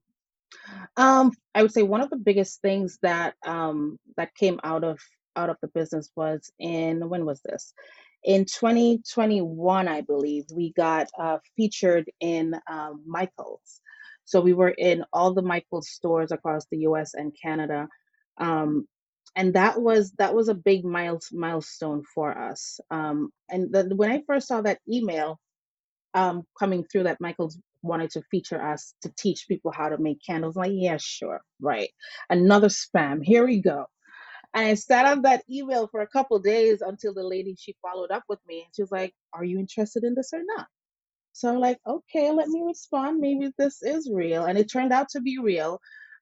Um, 0.96 1.32
I 1.54 1.62
would 1.62 1.72
say 1.72 1.82
one 1.82 2.00
of 2.00 2.10
the 2.10 2.16
biggest 2.16 2.60
things 2.60 2.98
that 3.02 3.34
um, 3.44 3.98
that 4.16 4.34
came 4.34 4.60
out 4.62 4.84
of 4.84 4.98
out 5.36 5.50
of 5.50 5.56
the 5.62 5.68
business 5.68 6.10
was 6.16 6.50
in 6.58 7.08
when 7.08 7.24
was 7.24 7.40
this? 7.42 7.72
in 8.24 8.44
2021, 8.44 9.88
I 9.88 10.00
believe, 10.02 10.44
we 10.54 10.72
got 10.72 11.08
uh, 11.18 11.38
featured 11.56 12.10
in 12.20 12.54
um, 12.70 13.02
Michael's. 13.06 13.80
So 14.24 14.40
we 14.40 14.52
were 14.52 14.70
in 14.70 15.04
all 15.12 15.32
the 15.32 15.42
Michael's 15.42 15.90
stores 15.90 16.30
across 16.30 16.66
the 16.70 16.78
U.S. 16.78 17.14
and 17.14 17.32
Canada, 17.40 17.88
um, 18.38 18.86
and 19.36 19.54
that 19.54 19.80
was 19.80 20.12
that 20.18 20.34
was 20.34 20.48
a 20.48 20.54
big 20.54 20.84
miles, 20.84 21.28
milestone 21.32 22.02
for 22.14 22.36
us. 22.36 22.80
Um, 22.90 23.30
and 23.50 23.72
the, 23.72 23.94
when 23.94 24.10
I 24.10 24.22
first 24.26 24.48
saw 24.48 24.60
that 24.62 24.80
email 24.90 25.40
um, 26.14 26.44
coming 26.58 26.84
through 26.84 27.04
that 27.04 27.20
Michael's 27.20 27.58
wanted 27.82 28.10
to 28.12 28.22
feature 28.30 28.62
us 28.62 28.94
to 29.02 29.12
teach 29.18 29.46
people 29.48 29.72
how 29.72 29.90
to 29.90 29.98
make 29.98 30.18
candles, 30.26 30.56
I'm 30.56 30.64
like, 30.64 30.72
yeah, 30.74 30.98
sure, 31.00 31.42
right. 31.60 31.90
Another 32.30 32.68
spam. 32.68 33.20
Here 33.24 33.46
we 33.46 33.62
go. 33.62 33.86
And 34.54 34.66
I 34.66 34.74
sat 34.74 35.06
on 35.06 35.22
that 35.22 35.44
email 35.50 35.88
for 35.88 36.00
a 36.02 36.08
couple 36.08 36.38
days 36.40 36.80
until 36.82 37.14
the 37.14 37.22
lady 37.24 37.56
she 37.58 37.76
followed 37.82 38.10
up 38.10 38.24
with 38.28 38.40
me 38.48 38.62
and 38.64 38.74
she 38.74 38.82
was 38.82 38.92
like, 38.92 39.14
Are 39.34 39.44
you 39.44 39.58
interested 39.60 40.04
in 40.04 40.14
this 40.14 40.30
or 40.34 40.42
not? 40.44 40.66
So 41.34 41.50
I'm 41.50 41.60
like, 41.60 41.78
okay, 41.86 42.32
let 42.32 42.48
me 42.48 42.62
respond. 42.66 43.20
Maybe 43.20 43.52
this 43.58 43.82
is 43.82 44.10
real. 44.12 44.44
And 44.46 44.58
it 44.58 44.70
turned 44.72 44.92
out 44.92 45.10
to 45.12 45.22
be 45.22 45.38
real. 45.42 45.80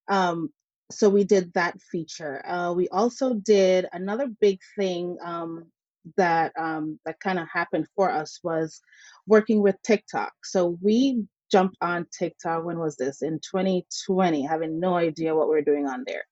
Um, 0.08 0.50
so 0.90 1.08
we 1.08 1.24
did 1.24 1.52
that 1.54 1.80
feature. 1.80 2.44
Uh, 2.46 2.72
we 2.72 2.88
also 2.88 3.34
did 3.34 3.86
another 3.92 4.28
big 4.40 4.60
thing 4.76 5.18
um, 5.22 5.66
that 6.16 6.52
um, 6.58 6.98
that 7.04 7.20
kind 7.20 7.38
of 7.38 7.46
happened 7.52 7.86
for 7.94 8.10
us 8.10 8.40
was 8.42 8.80
working 9.26 9.62
with 9.62 9.76
TikTok. 9.82 10.32
So 10.44 10.78
we 10.80 11.24
jumped 11.50 11.76
on 11.80 12.06
TikTok. 12.16 12.64
When 12.64 12.78
was 12.78 12.96
this? 12.96 13.22
In 13.22 13.40
2020, 13.40 14.46
having 14.46 14.80
no 14.80 14.94
idea 14.96 15.34
what 15.34 15.48
we 15.48 15.56
we're 15.56 15.62
doing 15.62 15.86
on 15.86 16.04
there. 16.06 16.24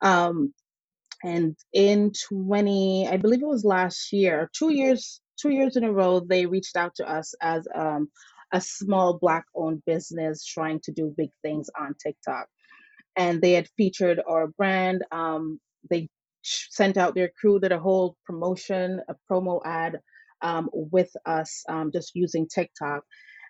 Um, 0.00 0.54
and 1.24 1.56
in 1.72 2.12
20 2.28 3.08
i 3.08 3.16
believe 3.16 3.42
it 3.42 3.46
was 3.46 3.64
last 3.64 4.12
year 4.12 4.50
two 4.56 4.72
years 4.72 5.20
two 5.36 5.50
years 5.50 5.76
in 5.76 5.84
a 5.84 5.92
row 5.92 6.20
they 6.20 6.46
reached 6.46 6.76
out 6.76 6.94
to 6.94 7.08
us 7.08 7.34
as 7.40 7.66
um, 7.74 8.08
a 8.52 8.60
small 8.60 9.18
black 9.18 9.44
owned 9.54 9.82
business 9.84 10.44
trying 10.44 10.80
to 10.80 10.92
do 10.92 11.12
big 11.16 11.30
things 11.42 11.68
on 11.78 11.94
tiktok 12.02 12.46
and 13.18 13.42
they 13.42 13.54
had 13.54 13.68
featured 13.78 14.22
our 14.30 14.48
brand 14.48 15.04
um, 15.12 15.60
they 15.90 16.08
sent 16.44 16.98
out 16.98 17.16
their 17.16 17.32
crew 17.40 17.60
did 17.60 17.72
a 17.72 17.80
whole 17.80 18.16
promotion 18.26 19.00
a 19.10 19.16
promo 19.32 19.60
ad 19.66 20.00
um, 20.42 20.70
with 20.74 21.12
us 21.26 21.64
um, 21.70 21.92
just 21.92 22.12
using 22.16 22.48
tiktok 22.48 23.04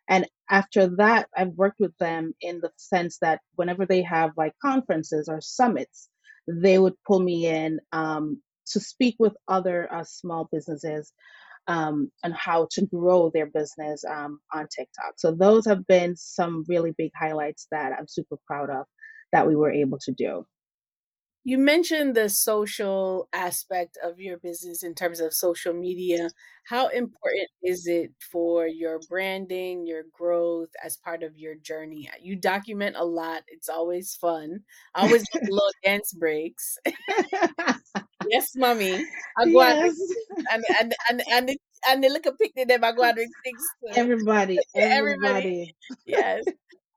and 0.08 0.26
after 0.50 0.88
that 0.98 1.28
i've 1.36 1.54
worked 1.56 1.80
with 1.80 1.96
them 1.98 2.34
in 2.42 2.60
the 2.60 2.70
sense 2.78 3.18
that 3.22 3.40
whenever 3.56 3.86
they 3.86 4.02
have 4.02 4.32
like 4.38 4.54
conferences 4.62 5.28
or 5.30 5.40
summits 5.42 6.10
they 6.48 6.78
would 6.78 6.94
pull 7.08 7.20
me 7.20 7.46
in 7.48 7.80
um, 7.92 8.42
to 8.68 8.80
speak 8.80 9.16
with 9.20 9.34
other 9.48 9.92
uh, 9.94 10.04
small 10.04 10.48
businesses 10.52 11.12
um, 11.66 12.10
on 12.24 12.32
how 12.32 12.68
to 12.72 12.86
grow 12.86 13.30
their 13.32 13.46
business 13.46 14.04
um, 14.08 14.40
on 14.52 14.66
TikTok. 14.68 15.14
So 15.16 15.32
those 15.32 15.66
have 15.66 15.86
been 15.86 16.16
some 16.16 16.64
really 16.68 16.92
big 16.96 17.12
highlights 17.18 17.66
that 17.70 17.92
I'm 17.98 18.08
super 18.08 18.36
proud 18.46 18.70
of 18.70 18.86
that 19.32 19.46
we 19.46 19.56
were 19.56 19.70
able 19.70 19.98
to 19.98 20.12
do. 20.12 20.46
You 21.44 21.56
mentioned 21.56 22.14
the 22.14 22.28
social 22.28 23.28
aspect 23.32 23.96
of 24.04 24.20
your 24.20 24.36
business 24.36 24.82
in 24.82 24.94
terms 24.94 25.18
of 25.18 25.32
social 25.32 25.72
media. 25.72 26.28
How 26.68 26.88
important 26.88 27.48
is 27.62 27.86
it 27.86 28.12
for 28.30 28.66
your 28.66 29.00
branding, 29.08 29.86
your 29.86 30.02
growth 30.12 30.68
as 30.84 30.98
part 30.98 31.22
of 31.22 31.38
your 31.38 31.54
journey? 31.54 32.10
You 32.20 32.36
document 32.36 32.96
a 32.98 33.04
lot. 33.04 33.44
It's 33.48 33.70
always 33.70 34.14
fun. 34.20 34.60
I 34.94 35.06
always 35.06 35.24
little 35.42 35.70
dance 35.82 36.12
breaks. 36.12 36.76
yes, 38.28 38.54
mommy. 38.54 39.02
I 39.38 39.44
go 39.46 39.62
yes. 39.62 39.96
and 40.36 40.46
and 40.52 40.64
and 40.80 40.94
and 41.08 41.22
and, 41.30 41.58
and 41.88 42.04
they 42.04 42.10
look 42.10 42.26
a 42.26 42.32
picnic 42.32 42.68
them. 42.68 42.84
I 42.84 42.92
go 42.92 43.04
out 43.04 43.18
and 43.18 43.32
things. 43.42 43.62
Everybody, 43.96 44.58
everybody, 44.74 45.72
everybody. 45.72 45.74
Yes. 46.04 46.44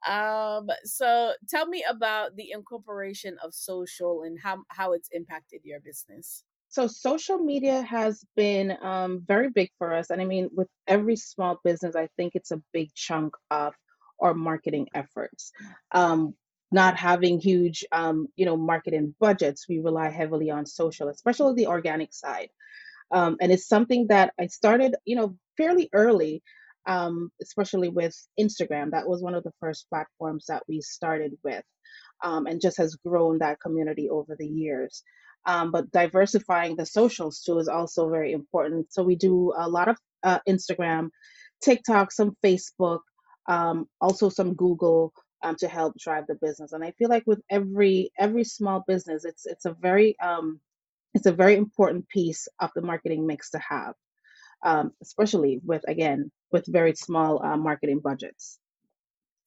Um, 0.07 0.69
so 0.83 1.33
tell 1.47 1.67
me 1.67 1.83
about 1.89 2.35
the 2.35 2.51
incorporation 2.51 3.37
of 3.43 3.53
social 3.53 4.23
and 4.23 4.37
how, 4.39 4.63
how 4.69 4.93
it's 4.93 5.09
impacted 5.11 5.61
your 5.63 5.79
business. 5.79 6.43
So 6.69 6.87
social 6.87 7.37
media 7.37 7.81
has 7.81 8.23
been 8.35 8.77
um, 8.81 9.23
very 9.27 9.49
big 9.49 9.69
for 9.77 9.93
us. 9.93 10.09
And 10.09 10.21
I 10.21 10.25
mean, 10.25 10.49
with 10.55 10.69
every 10.87 11.17
small 11.17 11.59
business, 11.63 11.95
I 11.95 12.07
think 12.15 12.33
it's 12.33 12.51
a 12.51 12.61
big 12.71 12.93
chunk 12.95 13.35
of 13.49 13.73
our 14.21 14.33
marketing 14.33 14.87
efforts. 14.93 15.51
Um, 15.91 16.33
not 16.71 16.95
having 16.95 17.39
huge, 17.39 17.83
um, 17.91 18.27
you 18.37 18.45
know, 18.45 18.55
marketing 18.55 19.13
budgets, 19.19 19.67
we 19.67 19.79
rely 19.79 20.09
heavily 20.09 20.49
on 20.49 20.65
social, 20.65 21.09
especially 21.09 21.53
the 21.55 21.67
organic 21.67 22.13
side. 22.13 22.49
Um, 23.11 23.35
and 23.41 23.51
it's 23.51 23.67
something 23.67 24.07
that 24.07 24.33
I 24.39 24.47
started, 24.47 24.95
you 25.03 25.17
know, 25.17 25.35
fairly 25.57 25.89
early 25.91 26.41
um, 26.85 27.31
especially 27.41 27.89
with 27.89 28.15
Instagram. 28.39 28.91
That 28.91 29.07
was 29.07 29.21
one 29.21 29.35
of 29.35 29.43
the 29.43 29.53
first 29.59 29.87
platforms 29.89 30.45
that 30.47 30.63
we 30.67 30.81
started 30.81 31.33
with 31.43 31.63
um, 32.23 32.45
and 32.47 32.61
just 32.61 32.77
has 32.77 32.95
grown 33.05 33.39
that 33.39 33.59
community 33.59 34.09
over 34.09 34.35
the 34.37 34.47
years. 34.47 35.03
Um, 35.45 35.71
but 35.71 35.91
diversifying 35.91 36.75
the 36.75 36.85
socials 36.85 37.41
too 37.41 37.57
is 37.59 37.67
also 37.67 38.09
very 38.09 38.31
important. 38.31 38.93
So 38.93 39.03
we 39.03 39.15
do 39.15 39.53
a 39.57 39.67
lot 39.67 39.87
of 39.87 39.97
uh, 40.23 40.39
Instagram, 40.47 41.09
TikTok, 41.63 42.11
some 42.11 42.35
Facebook, 42.45 42.99
um, 43.47 43.87
also 43.99 44.29
some 44.29 44.53
Google 44.53 45.13
um, 45.43 45.55
to 45.59 45.67
help 45.67 45.95
drive 45.97 46.25
the 46.27 46.35
business. 46.35 46.73
And 46.73 46.83
I 46.83 46.91
feel 46.91 47.09
like 47.09 47.23
with 47.25 47.41
every 47.49 48.11
every 48.19 48.43
small 48.43 48.83
business, 48.87 49.25
it's 49.25 49.45
it's 49.47 49.65
a 49.65 49.73
very 49.73 50.15
um, 50.19 50.59
it's 51.13 51.25
a 51.25 51.33
very 51.33 51.55
important 51.55 52.07
piece 52.07 52.47
of 52.59 52.69
the 52.75 52.81
marketing 52.81 53.25
mix 53.25 53.51
to 53.51 53.59
have, 53.59 53.95
um, 54.63 54.91
especially 55.01 55.59
with 55.63 55.83
again 55.87 56.31
with 56.51 56.65
very 56.67 56.93
small 56.95 57.43
uh, 57.43 57.57
marketing 57.57 57.99
budgets. 57.99 58.59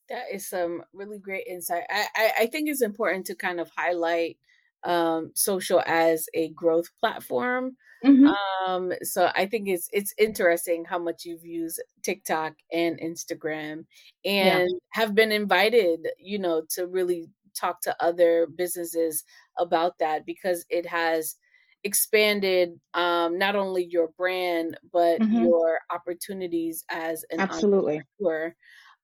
That 0.08 0.24
is 0.32 0.48
some 0.48 0.82
really 0.92 1.18
great 1.18 1.46
insight. 1.46 1.84
I, 1.88 2.06
I, 2.14 2.32
I 2.40 2.46
think 2.46 2.68
it's 2.68 2.82
important 2.82 3.26
to 3.26 3.34
kind 3.34 3.58
of 3.58 3.70
highlight 3.74 4.36
um, 4.84 5.30
social 5.34 5.82
as 5.86 6.26
a 6.34 6.50
growth 6.50 6.88
platform. 7.00 7.76
Mm-hmm. 8.04 8.28
Um, 8.68 8.92
so 9.02 9.30
I 9.34 9.46
think 9.46 9.68
it's 9.68 9.88
it's 9.92 10.12
interesting 10.18 10.84
how 10.84 10.98
much 10.98 11.24
you've 11.24 11.44
used 11.44 11.82
TikTok 12.02 12.52
and 12.70 13.00
Instagram 13.00 13.86
and 14.26 14.68
yeah. 14.68 14.78
have 14.90 15.14
been 15.14 15.32
invited, 15.32 16.06
you 16.18 16.38
know, 16.38 16.62
to 16.70 16.86
really 16.86 17.30
talk 17.58 17.80
to 17.82 17.96
other 18.00 18.46
businesses 18.56 19.24
about 19.58 19.98
that 20.00 20.26
because 20.26 20.66
it 20.68 20.84
has 20.84 21.36
expanded 21.84 22.80
um, 22.94 23.38
not 23.38 23.54
only 23.54 23.86
your 23.90 24.08
brand 24.16 24.76
but 24.92 25.20
mm-hmm. 25.20 25.44
your 25.44 25.78
opportunities 25.92 26.84
as 26.90 27.24
an 27.30 27.40
absolutely 27.40 28.02
entrepreneur. 28.20 28.54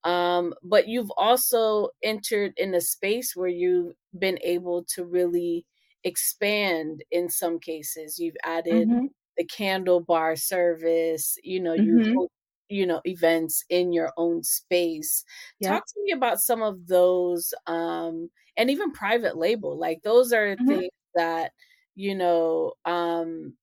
Um, 0.03 0.55
but 0.63 0.89
you've 0.89 1.13
also 1.19 1.91
entered 2.03 2.55
in 2.57 2.75
a 2.75 2.81
space 2.81 3.37
where 3.37 3.49
you've 3.49 3.93
been 4.19 4.39
able 4.43 4.85
to 4.95 5.05
really 5.05 5.67
expand 6.05 7.05
in 7.11 7.29
some 7.29 7.59
cases. 7.59 8.19
You've 8.19 8.37
added 8.43 8.89
mm-hmm. 8.89 9.07
the 9.37 9.45
candle 9.45 10.01
bar 10.01 10.37
service, 10.37 11.37
you 11.45 11.61
know, 11.61 11.77
mm-hmm. 11.77 12.03
you 12.03 12.29
you 12.71 12.87
know 12.87 13.01
events 13.05 13.65
in 13.69 13.93
your 13.93 14.13
own 14.17 14.43
space. 14.43 15.25
Talk 15.63 15.85
to 15.85 16.03
me 16.05 16.13
about 16.13 16.39
some 16.39 16.63
of 16.63 16.87
those 16.87 17.53
um 17.67 18.31
and 18.57 18.71
even 18.71 18.93
private 18.93 19.37
label. 19.37 19.79
Like 19.79 20.03
those 20.03 20.33
are 20.33 20.57
mm-hmm. 20.57 20.67
things 20.67 20.91
that 21.15 21.53
you 21.95 22.15
know 22.15 22.73
um 22.85 23.55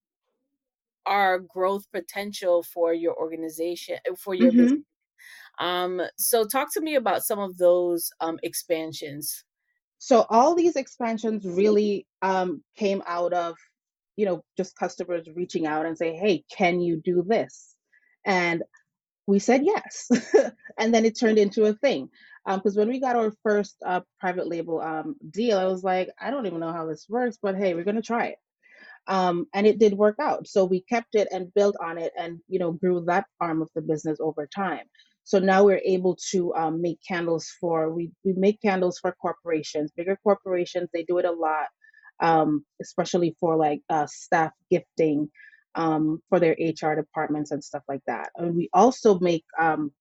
are 1.06 1.40
growth 1.40 1.86
potential 1.94 2.64
for 2.64 2.94
your 2.94 3.16
organization 3.16 3.98
for 4.18 4.34
your 4.34 4.52
mm-hmm. 4.52 4.62
business 4.62 4.84
um, 5.60 6.02
so 6.18 6.46
talk 6.46 6.72
to 6.74 6.82
me 6.82 6.96
about 6.96 7.24
some 7.24 7.40
of 7.40 7.58
those 7.58 8.12
um, 8.22 8.40
expansions. 8.44 9.44
So 9.98 10.26
all 10.30 10.56
these 10.56 10.76
expansions 10.76 11.44
really 11.46 12.06
um, 12.22 12.64
came 12.76 13.02
out 13.08 13.34
of, 13.34 13.56
you 14.16 14.26
know, 14.26 14.44
just 14.56 14.76
customers 14.76 15.28
reaching 15.36 15.66
out 15.66 15.86
and 15.86 15.98
say, 15.98 16.14
"Hey, 16.14 16.44
can 16.56 16.80
you 16.80 17.02
do 17.04 17.24
this?" 17.28 17.76
And 18.26 18.64
we 19.26 19.40
said 19.40 19.66
yes, 19.66 20.10
and 20.78 20.94
then 20.94 21.06
it 21.06 21.20
turned 21.20 21.40
into 21.40 21.66
a 21.66 21.74
thing. 21.74 22.10
Because 22.48 22.78
um, 22.78 22.82
when 22.82 22.90
we 22.90 23.02
got 23.02 23.18
our 23.18 23.34
first 23.44 23.78
uh, 23.86 24.02
private 24.22 24.48
label 24.48 24.82
um, 24.82 25.16
deal, 25.32 25.60
I 25.60 25.66
was 25.66 25.84
like, 25.84 26.10
I 26.22 26.32
don't 26.32 26.48
even 26.48 26.62
know 26.62 26.74
how 26.74 26.88
this 26.88 27.08
works, 27.10 27.38
but 27.42 27.58
hey, 27.58 27.76
we're 27.76 27.86
gonna 27.86 28.04
try 28.04 28.28
it 28.28 28.38
um, 29.08 29.48
and 29.54 29.68
it 29.68 29.80
did 29.80 29.94
work 29.94 30.18
out 30.22 30.48
so 30.48 30.66
we 30.66 30.82
kept 30.82 31.16
it 31.16 31.28
and 31.32 31.54
built 31.54 31.76
on 31.84 31.98
it 31.98 32.14
and 32.18 32.40
you 32.48 32.60
know 32.60 32.72
grew 32.72 33.04
that 33.06 33.26
arm 33.42 33.62
of 33.62 33.70
the 33.76 33.82
business 33.82 34.20
over 34.22 34.48
time 34.48 34.86
so 35.24 35.40
now 35.40 35.64
we're 35.64 35.82
able 35.86 36.18
to 36.32 36.54
um, 36.56 36.82
make 36.82 37.00
candles 37.08 37.48
for 37.60 37.94
we 37.94 38.12
we 38.26 38.34
make 38.34 38.62
candles 38.62 39.00
for 39.00 39.16
corporations, 39.22 39.92
bigger 39.96 40.18
corporations. 40.24 40.90
They 40.94 41.04
do 41.04 41.18
it 41.20 41.26
a 41.26 41.32
lot, 41.32 41.68
um, 42.22 42.66
especially 42.82 43.36
for 43.40 43.56
like 43.58 43.82
uh, 43.90 44.08
staff 44.10 44.52
gifting 44.72 45.30
um, 45.76 46.22
for 46.30 46.40
their 46.42 46.58
HR 46.60 46.96
departments 46.96 47.52
and 47.52 47.64
stuff 47.64 47.84
like 47.90 48.02
that. 48.08 48.32
And 48.38 48.56
we 48.56 48.70
also 48.74 49.20
make 49.20 49.46
um, 49.60 49.92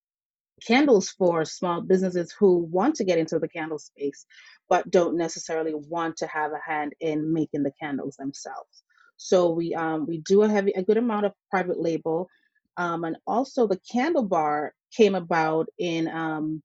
candles 0.64 1.10
for 1.10 1.44
small 1.44 1.80
businesses 1.80 2.34
who 2.38 2.58
want 2.58 2.96
to 2.96 3.04
get 3.04 3.18
into 3.18 3.38
the 3.38 3.48
candle 3.48 3.78
space, 3.78 4.26
but 4.68 4.90
don't 4.90 5.16
necessarily 5.16 5.74
want 5.74 6.16
to 6.18 6.26
have 6.26 6.52
a 6.52 6.70
hand 6.70 6.94
in 7.00 7.32
making 7.32 7.62
the 7.62 7.72
candles 7.80 8.16
themselves. 8.16 8.82
So 9.16 9.50
we 9.50 9.74
um, 9.74 10.06
we 10.06 10.18
do 10.18 10.42
a 10.42 10.48
heavy 10.48 10.72
a 10.72 10.82
good 10.82 10.98
amount 10.98 11.26
of 11.26 11.32
private 11.50 11.80
label. 11.80 12.28
Um, 12.76 13.04
and 13.04 13.16
also 13.26 13.66
the 13.66 13.80
candle 13.90 14.24
bar 14.24 14.74
came 14.94 15.14
about 15.14 15.68
in 15.78 16.08
um, 16.08 16.62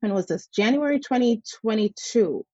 when 0.00 0.14
was 0.14 0.26
this? 0.26 0.46
January 0.48 1.00
2022 1.00 2.44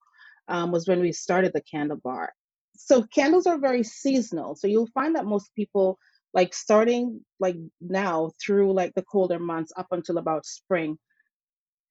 um, 0.48 0.72
was 0.72 0.86
when 0.86 1.00
we 1.00 1.12
started 1.12 1.52
the 1.52 1.62
candle 1.62 1.98
bar. 2.02 2.32
So 2.76 3.02
candles 3.02 3.46
are 3.46 3.58
very 3.58 3.82
seasonal. 3.82 4.56
So 4.56 4.66
you'll 4.66 4.88
find 4.88 5.16
that 5.16 5.26
most 5.26 5.54
people 5.54 5.98
like 6.34 6.52
starting 6.52 7.20
like 7.40 7.56
now 7.80 8.32
through 8.44 8.72
like 8.72 8.92
the 8.94 9.02
colder 9.02 9.38
months 9.38 9.72
up 9.76 9.86
until 9.92 10.18
about 10.18 10.44
spring 10.44 10.98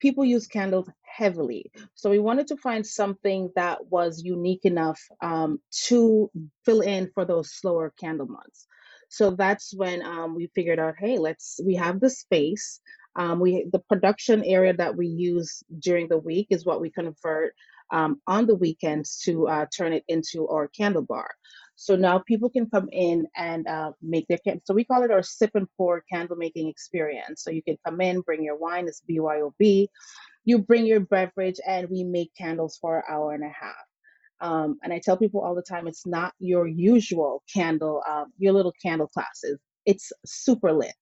people 0.04 0.26
use 0.26 0.48
candles 0.48 0.90
heavily. 1.04 1.72
So 1.96 2.10
we 2.10 2.20
wanted 2.20 2.48
to 2.48 2.58
find 2.58 2.86
something 2.86 3.50
that 3.56 3.86
was 3.90 4.22
unique 4.22 4.66
enough 4.66 5.02
um, 5.22 5.60
to 5.86 6.30
fill 6.66 6.82
in 6.82 7.10
for 7.14 7.24
those 7.24 7.54
slower 7.54 7.94
candle 7.98 8.28
months. 8.28 8.68
So 9.08 9.32
that's 9.32 9.74
when 9.74 10.06
um, 10.06 10.36
we 10.36 10.52
figured 10.54 10.78
out, 10.78 10.96
hey, 11.00 11.18
let's 11.18 11.58
we 11.64 11.76
have 11.76 12.02
the 12.02 12.10
space. 12.10 12.82
Um, 13.16 13.40
we 13.40 13.66
the 13.72 13.80
production 13.80 14.44
area 14.44 14.74
that 14.74 14.98
we 14.98 15.08
use 15.08 15.64
during 15.80 16.10
the 16.10 16.18
week 16.18 16.48
is 16.50 16.66
what 16.66 16.82
we 16.82 16.90
convert 16.90 17.54
um, 17.92 18.20
on 18.28 18.46
the 18.46 18.56
weekends 18.56 19.20
to 19.20 19.48
uh, 19.48 19.68
turn 19.74 19.94
it 19.94 20.04
into 20.10 20.50
our 20.50 20.68
candle 20.68 21.04
bar. 21.04 21.30
So 21.76 21.96
now 21.96 22.20
people 22.20 22.50
can 22.50 22.70
come 22.70 22.90
in 22.92 23.28
and 23.36 23.68
uh, 23.68 23.94
make 24.02 24.28
their 24.28 24.40
candle. 24.40 24.62
So 24.66 24.74
we 24.74 24.86
call 24.86 25.04
it 25.04 25.12
our 25.12 25.24
sip 25.24 25.52
and 25.56 25.68
pour 25.78 26.04
candle 26.12 26.38
making 26.38 26.70
experience. 26.70 27.44
So 27.44 27.52
you 27.52 27.64
can 27.64 27.78
come 27.86 28.02
in, 28.02 28.22
bring 28.22 28.44
your 28.44 28.58
wine, 28.58 28.88
it's 28.88 29.02
BYOB. 29.10 29.88
You 30.46 30.60
bring 30.60 30.86
your 30.86 31.02
beverage, 31.02 31.60
and 31.68 31.90
we 31.90 32.04
make 32.04 32.32
candles 32.38 32.78
for 32.82 32.98
an 32.98 33.04
hour 33.10 33.34
and 33.34 33.44
a 33.44 33.50
half. 33.50 33.76
Um, 34.42 34.78
and 34.84 34.94
I 34.94 35.00
tell 35.04 35.18
people 35.18 35.42
all 35.42 35.56
the 35.56 35.64
time, 35.64 35.88
it's 35.88 36.06
not 36.06 36.34
your 36.40 36.68
usual 36.68 37.44
candle, 37.54 38.04
uh, 38.08 38.26
your 38.38 38.54
little 38.54 38.74
candle 38.84 39.08
classes. 39.08 39.60
It's 39.86 40.12
super 40.26 40.74
lit. 40.74 40.94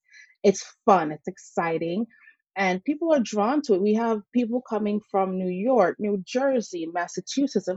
It's 0.43 0.65
fun. 0.85 1.11
It's 1.11 1.27
exciting. 1.27 2.05
And 2.55 2.83
people 2.83 3.13
are 3.13 3.19
drawn 3.19 3.61
to 3.63 3.73
it. 3.75 3.81
We 3.81 3.95
have 3.95 4.21
people 4.33 4.61
coming 4.61 5.01
from 5.11 5.37
New 5.37 5.49
York, 5.49 5.97
New 5.99 6.23
Jersey, 6.25 6.87
Massachusetts, 6.93 7.67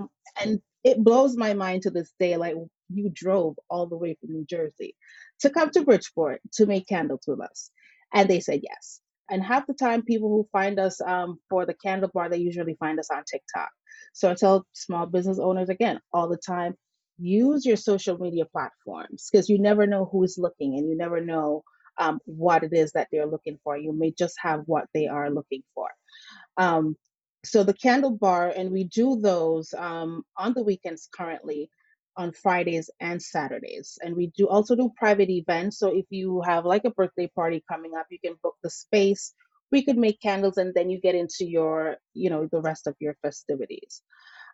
and 0.40 0.60
it 0.84 1.02
blows 1.02 1.36
my 1.36 1.54
mind 1.54 1.82
to 1.82 1.90
this 1.90 2.12
day. 2.20 2.36
Like 2.36 2.54
you 2.96 3.10
drove 3.12 3.56
all 3.70 3.86
the 3.86 3.96
way 3.96 4.16
from 4.20 4.32
New 4.32 4.44
Jersey 4.44 4.96
to 5.40 5.50
come 5.50 5.70
to 5.70 5.84
Bridgeport 5.84 6.40
to 6.54 6.66
make 6.66 6.88
candles 6.88 7.24
with 7.26 7.40
us. 7.40 7.70
And 8.12 8.28
they 8.28 8.40
said 8.40 8.60
yes. 8.62 9.00
And 9.30 9.42
half 9.42 9.66
the 9.66 9.74
time, 9.74 10.02
people 10.02 10.28
who 10.28 10.48
find 10.52 10.78
us 10.78 11.00
um, 11.00 11.38
for 11.48 11.66
the 11.66 11.74
candle 11.74 12.10
bar, 12.12 12.28
they 12.28 12.38
usually 12.38 12.76
find 12.78 12.98
us 13.00 13.10
on 13.10 13.24
TikTok. 13.24 13.70
So 14.12 14.30
I 14.30 14.34
tell 14.34 14.66
small 14.72 15.06
business 15.06 15.38
owners 15.38 15.70
again 15.70 16.00
all 16.12 16.28
the 16.28 16.36
time 16.36 16.74
use 17.18 17.64
your 17.64 17.76
social 17.76 18.18
media 18.18 18.44
platforms 18.46 19.28
because 19.30 19.48
you 19.48 19.58
never 19.58 19.86
know 19.86 20.08
who 20.10 20.22
is 20.24 20.38
looking 20.38 20.76
and 20.76 20.88
you 20.88 20.96
never 20.96 21.20
know 21.20 21.62
um, 21.98 22.18
what 22.24 22.64
it 22.64 22.72
is 22.72 22.92
that 22.92 23.08
they're 23.12 23.26
looking 23.26 23.58
for. 23.62 23.76
You 23.76 23.92
may 23.92 24.12
just 24.12 24.34
have 24.40 24.62
what 24.66 24.86
they 24.92 25.06
are 25.06 25.30
looking 25.30 25.62
for. 25.74 25.88
Um, 26.56 26.96
so 27.44 27.62
the 27.62 27.74
candle 27.74 28.10
bar, 28.10 28.52
and 28.54 28.70
we 28.72 28.84
do 28.84 29.20
those 29.20 29.72
um, 29.74 30.24
on 30.36 30.54
the 30.54 30.62
weekends 30.62 31.08
currently 31.14 31.70
on 32.16 32.32
Fridays 32.32 32.90
and 33.00 33.22
Saturdays. 33.22 33.98
And 34.02 34.16
we 34.16 34.28
do 34.36 34.48
also 34.48 34.76
do 34.76 34.90
private 34.96 35.30
events. 35.30 35.78
So 35.78 35.88
if 35.88 36.06
you 36.10 36.42
have 36.46 36.66
like 36.66 36.84
a 36.84 36.90
birthday 36.90 37.28
party 37.34 37.64
coming 37.70 37.92
up, 37.98 38.06
you 38.10 38.18
can 38.24 38.36
book 38.42 38.56
the 38.62 38.70
space. 38.70 39.34
We 39.72 39.84
could 39.84 39.98
make 39.98 40.20
candles 40.20 40.58
and 40.58 40.74
then 40.74 40.90
you 40.90 41.00
get 41.00 41.16
into 41.16 41.46
your, 41.46 41.96
you 42.14 42.30
know, 42.30 42.48
the 42.52 42.60
rest 42.62 42.86
of 42.86 42.96
your 43.00 43.16
festivities. 43.22 44.02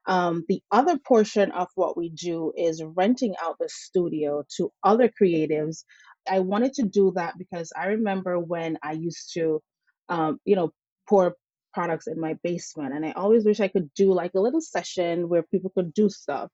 Um, 0.07 0.45
the 0.49 0.63
other 0.71 0.99
portion 0.99 1.53
of 1.53 1.69
what 1.77 1.97
we 1.97 2.11
do 2.11 2.53
is 2.57 2.83
renting 2.97 3.35
out 3.43 3.57
the 3.61 3.69
studio 3.69 4.45
to 4.57 4.73
other 4.83 5.11
creatives. 5.11 5.85
I 6.31 6.41
wanted 6.41 6.75
to 6.75 6.83
do 6.85 7.13
that 7.17 7.39
because 7.39 7.73
I 7.77 7.87
remember 7.87 8.39
when 8.39 8.79
I 8.83 8.93
used 8.93 9.33
to, 9.35 9.61
um, 10.09 10.41
you 10.45 10.57
know, 10.57 10.73
pour 11.09 11.37
products 11.75 12.07
in 12.07 12.21
my 12.21 12.37
basement, 12.43 12.95
and 12.95 13.07
I 13.07 13.13
always 13.13 13.45
wish 13.45 13.61
I 13.61 13.69
could 13.69 13.91
do 13.95 14.13
like 14.13 14.33
a 14.35 14.41
little 14.41 14.61
session 14.61 15.29
where 15.29 15.43
people 15.45 15.71
could 15.75 15.95
do 15.95 16.09
stuff 16.11 16.51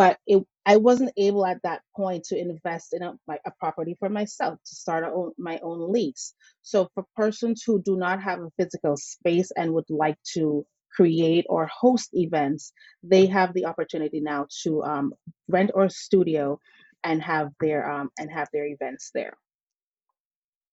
but 0.00 0.16
it, 0.26 0.42
I 0.64 0.78
wasn't 0.78 1.12
able 1.18 1.44
at 1.44 1.60
that 1.62 1.82
point 1.94 2.24
to 2.28 2.38
invest 2.38 2.94
in 2.94 3.02
a, 3.02 3.12
a 3.28 3.50
property 3.58 3.96
for 3.98 4.08
myself 4.08 4.58
to 4.64 4.74
start 4.74 5.04
my 5.36 5.60
own 5.62 5.92
lease. 5.92 6.32
So 6.62 6.88
for 6.94 7.04
persons 7.14 7.62
who 7.66 7.82
do 7.82 7.98
not 7.98 8.22
have 8.22 8.38
a 8.40 8.50
physical 8.56 8.96
space 8.96 9.50
and 9.54 9.74
would 9.74 9.90
like 9.90 10.16
to 10.32 10.64
create 10.96 11.44
or 11.50 11.66
host 11.66 12.08
events, 12.14 12.72
they 13.02 13.26
have 13.26 13.52
the 13.52 13.66
opportunity 13.66 14.20
now 14.20 14.46
to 14.62 14.82
um, 14.84 15.12
rent 15.48 15.70
or 15.74 15.90
studio 15.90 16.58
and 17.04 17.20
have 17.22 17.50
their 17.60 17.86
um, 17.92 18.08
and 18.18 18.30
have 18.32 18.48
their 18.54 18.64
events 18.64 19.10
there. 19.12 19.34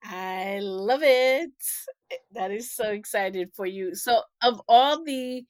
I 0.05 0.59
love 0.61 1.01
it. 1.03 1.51
That 2.31 2.51
is 2.51 2.73
so 2.73 2.91
excited 2.91 3.49
for 3.53 3.65
you. 3.65 3.93
So, 3.93 4.21
of 4.41 4.61
all 4.69 5.03
the 5.03 5.43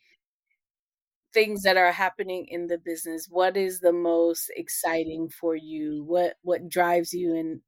things 1.34 1.64
that 1.64 1.78
are 1.78 1.92
happening 1.92 2.46
in 2.50 2.68
the 2.68 2.78
business 2.78 3.28
what 3.30 3.58
is 3.58 3.80
the 3.80 3.94
most 3.94 4.52
exciting 4.56 5.30
for 5.30 5.56
you 5.56 6.04
what 6.06 6.36
what 6.42 6.70
drives 6.70 7.14
you 7.14 7.36
and 7.36 7.62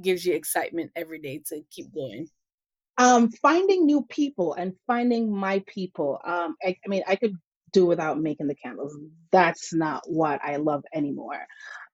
gives 0.00 0.24
you 0.24 0.34
excitement 0.34 0.90
every 0.96 1.20
day 1.20 1.42
to 1.48 1.62
keep 1.70 1.92
going? 1.94 2.28
Um, 2.98 3.30
finding 3.30 3.86
new 3.86 4.04
people 4.08 4.54
and 4.54 4.74
finding 4.86 5.34
my 5.34 5.62
people. 5.66 6.18
Um, 6.24 6.56
I, 6.62 6.76
I 6.84 6.88
mean, 6.88 7.02
I 7.08 7.16
could 7.16 7.34
do 7.72 7.86
without 7.86 8.20
making 8.20 8.48
the 8.48 8.54
candles. 8.54 8.96
That's 9.32 9.72
not 9.72 10.02
what 10.06 10.40
I 10.42 10.56
love 10.56 10.82
anymore. 10.94 11.46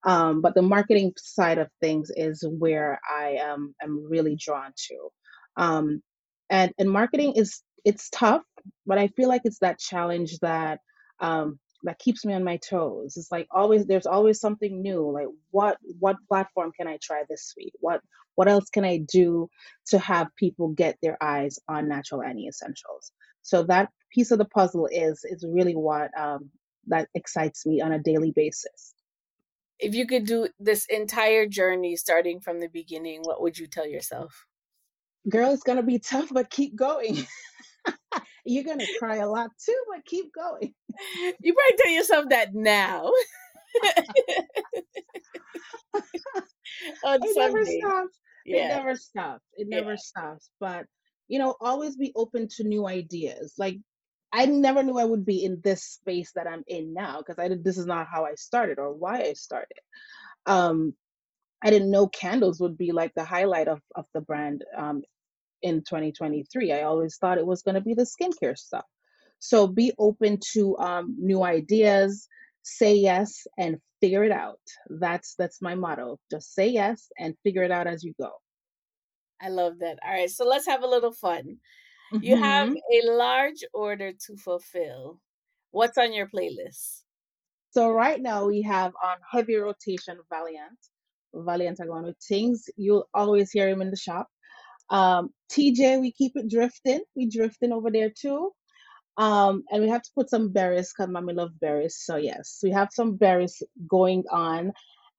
Um, 0.04 0.40
but 0.40 0.54
the 0.54 0.62
marketing 0.62 1.12
side 1.16 1.58
of 1.58 1.68
things 1.80 2.10
is 2.14 2.44
where 2.48 3.00
I 3.08 3.36
am 3.40 3.74
am 3.82 4.04
really 4.08 4.36
drawn 4.36 4.72
to. 4.88 5.08
Um, 5.56 6.02
and 6.48 6.72
and 6.78 6.90
marketing 6.90 7.34
is 7.36 7.62
it's 7.86 8.10
tough, 8.10 8.42
but 8.84 8.98
I 8.98 9.06
feel 9.06 9.28
like 9.28 9.42
it's 9.44 9.60
that 9.60 9.78
challenge 9.78 10.40
that 10.40 10.80
um, 11.20 11.60
that 11.84 12.00
keeps 12.00 12.24
me 12.24 12.34
on 12.34 12.42
my 12.42 12.56
toes. 12.56 13.16
It's 13.16 13.30
like 13.30 13.46
always 13.52 13.86
there's 13.86 14.06
always 14.06 14.40
something 14.40 14.82
new. 14.82 15.08
Like 15.08 15.28
what 15.52 15.78
what 16.00 16.16
platform 16.28 16.72
can 16.78 16.88
I 16.88 16.98
try 17.00 17.22
this 17.30 17.54
week? 17.56 17.72
What 17.78 18.00
what 18.34 18.48
else 18.48 18.68
can 18.70 18.84
I 18.84 18.98
do 19.10 19.48
to 19.86 19.98
have 20.00 20.34
people 20.36 20.68
get 20.70 20.98
their 21.00 21.16
eyes 21.22 21.60
on 21.68 21.88
natural 21.88 22.22
Annie 22.22 22.48
essentials? 22.48 23.12
So 23.42 23.62
that 23.62 23.90
piece 24.12 24.32
of 24.32 24.38
the 24.38 24.46
puzzle 24.46 24.88
is 24.90 25.20
is 25.22 25.46
really 25.48 25.76
what 25.76 26.10
um, 26.18 26.50
that 26.88 27.08
excites 27.14 27.64
me 27.64 27.80
on 27.80 27.92
a 27.92 28.00
daily 28.00 28.32
basis. 28.32 28.94
If 29.78 29.94
you 29.94 30.08
could 30.08 30.26
do 30.26 30.48
this 30.58 30.86
entire 30.88 31.46
journey 31.46 31.94
starting 31.94 32.40
from 32.40 32.58
the 32.58 32.68
beginning, 32.68 33.20
what 33.22 33.40
would 33.42 33.56
you 33.58 33.68
tell 33.68 33.86
yourself? 33.86 34.44
Girl, 35.28 35.52
it's 35.52 35.62
gonna 35.62 35.84
be 35.84 36.00
tough, 36.00 36.30
but 36.32 36.50
keep 36.50 36.74
going. 36.74 37.28
You're 38.44 38.64
gonna 38.64 38.86
cry 38.98 39.16
a 39.16 39.28
lot 39.28 39.50
too, 39.64 39.78
but 39.90 40.04
keep 40.04 40.32
going. 40.32 40.74
You 41.42 41.52
probably 41.52 41.76
tell 41.76 41.92
yourself 41.92 42.24
that 42.30 42.54
now. 42.54 43.10
It 47.04 47.36
never 47.36 47.64
stops. 47.64 48.18
Yeah. 48.46 48.56
It 48.56 48.68
never 48.68 48.96
stops. 48.96 49.44
It 49.54 49.68
never 49.68 49.90
yeah. 49.90 49.96
stops. 49.98 50.50
But 50.58 50.86
you 51.28 51.38
know, 51.38 51.54
always 51.60 51.96
be 51.96 52.12
open 52.16 52.48
to 52.56 52.64
new 52.64 52.86
ideas. 52.86 53.54
Like 53.58 53.78
I 54.32 54.46
never 54.46 54.82
knew 54.82 54.98
I 54.98 55.04
would 55.04 55.26
be 55.26 55.44
in 55.44 55.60
this 55.62 55.82
space 55.84 56.32
that 56.34 56.46
I'm 56.46 56.64
in 56.66 56.94
now 56.94 57.18
because 57.18 57.38
I 57.38 57.48
did 57.48 57.62
this 57.62 57.78
is 57.78 57.86
not 57.86 58.06
how 58.10 58.24
I 58.24 58.34
started 58.36 58.78
or 58.78 58.94
why 58.94 59.20
I 59.20 59.32
started. 59.34 59.78
Um 60.46 60.94
I 61.62 61.70
didn't 61.70 61.90
know 61.90 62.06
candles 62.06 62.60
would 62.60 62.76
be 62.76 62.92
like 62.92 63.12
the 63.14 63.24
highlight 63.24 63.68
of, 63.68 63.80
of 63.94 64.04
the 64.12 64.20
brand 64.20 64.64
um, 64.76 65.02
in 65.66 65.80
2023. 65.80 66.72
I 66.72 66.82
always 66.82 67.16
thought 67.16 67.38
it 67.38 67.46
was 67.46 67.62
going 67.62 67.74
to 67.74 67.80
be 67.80 67.94
the 67.94 68.06
skincare 68.06 68.56
stuff. 68.56 68.84
So 69.40 69.66
be 69.66 69.92
open 69.98 70.38
to 70.52 70.78
um, 70.78 71.16
new 71.18 71.42
ideas, 71.42 72.28
say 72.62 72.94
yes, 72.94 73.46
and 73.58 73.76
figure 74.00 74.24
it 74.24 74.32
out. 74.32 74.60
That's 74.88 75.34
that's 75.36 75.60
my 75.60 75.74
motto. 75.74 76.18
Just 76.30 76.54
say 76.54 76.68
yes 76.68 77.08
and 77.18 77.34
figure 77.42 77.64
it 77.64 77.72
out 77.72 77.86
as 77.86 78.04
you 78.04 78.14
go. 78.20 78.30
I 79.42 79.48
love 79.48 79.80
that. 79.80 79.98
All 80.04 80.12
right, 80.12 80.30
so 80.30 80.46
let's 80.46 80.66
have 80.66 80.82
a 80.82 80.86
little 80.86 81.12
fun. 81.12 81.58
Mm-hmm. 82.14 82.22
You 82.22 82.36
have 82.36 82.68
mm-hmm. 82.68 83.10
a 83.10 83.12
large 83.12 83.62
order 83.74 84.12
to 84.12 84.36
fulfill. 84.36 85.20
What's 85.72 85.98
on 85.98 86.14
your 86.14 86.28
playlist? 86.28 87.02
So 87.70 87.90
right 87.90 88.22
now 88.22 88.46
we 88.46 88.62
have 88.62 88.92
on 89.04 89.16
heavy 89.30 89.56
rotation 89.56 90.16
Valiant. 90.30 90.78
Valiant 91.34 91.80
are 91.80 91.86
going 91.86 92.04
with 92.04 92.16
things. 92.26 92.70
You'll 92.76 93.08
always 93.12 93.50
hear 93.50 93.68
him 93.68 93.82
in 93.82 93.90
the 93.90 93.96
shop. 93.96 94.28
Um, 94.90 95.30
Teejay, 95.52 96.00
we 96.00 96.12
keep 96.12 96.32
it 96.36 96.48
drifting. 96.48 97.02
We 97.14 97.28
drifting 97.28 97.72
over 97.72 97.90
there 97.90 98.10
too. 98.10 98.52
Um, 99.16 99.64
and 99.70 99.82
we 99.82 99.88
have 99.88 100.02
to 100.02 100.10
put 100.14 100.30
some 100.30 100.52
Beres 100.52 100.90
because 100.94 101.10
mommy 101.10 101.32
love 101.32 101.52
Beres. 101.62 101.92
So 101.92 102.16
yes, 102.16 102.60
we 102.62 102.70
have 102.72 102.88
some 102.92 103.16
Beres 103.16 103.62
going 103.88 104.24
on. 104.30 104.72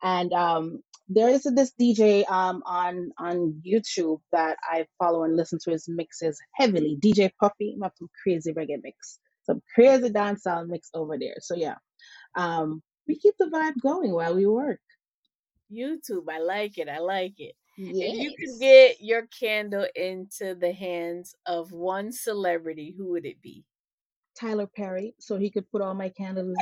And 0.04 0.32
um, 0.34 0.82
there 1.10 1.30
is 1.30 1.44
this 1.44 1.74
DJ 1.80 2.30
um, 2.30 2.62
on 2.66 3.12
on 3.18 3.62
YouTube 3.66 4.20
that 4.32 4.58
I 4.64 4.86
follow 5.00 5.24
and 5.24 5.36
listen 5.36 5.60
to 5.64 5.72
his 5.72 5.88
mixes 5.90 6.40
heavily. 6.54 6.98
DJ 7.04 7.32
Puffy, 7.40 7.78
have 7.82 7.94
some 7.98 8.10
crazy 8.22 8.54
reggae 8.54 8.82
mix, 8.84 9.20
some 9.46 9.62
crazy 9.74 10.10
dancehall 10.10 10.68
mix 10.68 10.90
over 10.94 11.18
there. 11.18 11.36
So 11.40 11.56
yeah, 11.56 11.76
um, 12.36 12.84
we 13.08 13.18
keep 13.18 13.34
the 13.40 13.46
vibe 13.46 13.82
going 13.82 14.14
while 14.14 14.36
we 14.36 14.46
work. 14.46 14.80
YouTube, 15.72 16.26
I 16.30 16.40
like 16.40 16.78
it. 16.78 16.90
I 16.90 17.00
like 17.00 17.36
it. 17.40 17.56
Yes. 17.78 17.96
If 17.96 18.20
you 18.20 18.36
could 18.36 18.60
get 18.60 19.02
your 19.02 19.28
candle 19.28 19.86
into 19.96 20.56
the 20.56 20.74
hands 20.74 21.36
of 21.46 21.72
one 21.72 22.12
celebrity, 22.12 22.94
who 22.98 23.12
would 23.12 23.26
it 23.26 23.42
be? 23.42 23.66
Tyler 24.40 24.68
Perry, 24.68 25.14
so 25.20 25.38
he 25.38 25.50
could 25.50 25.70
put 25.72 25.82
all 25.82 25.94
my 25.94 26.10
candles 26.10 26.56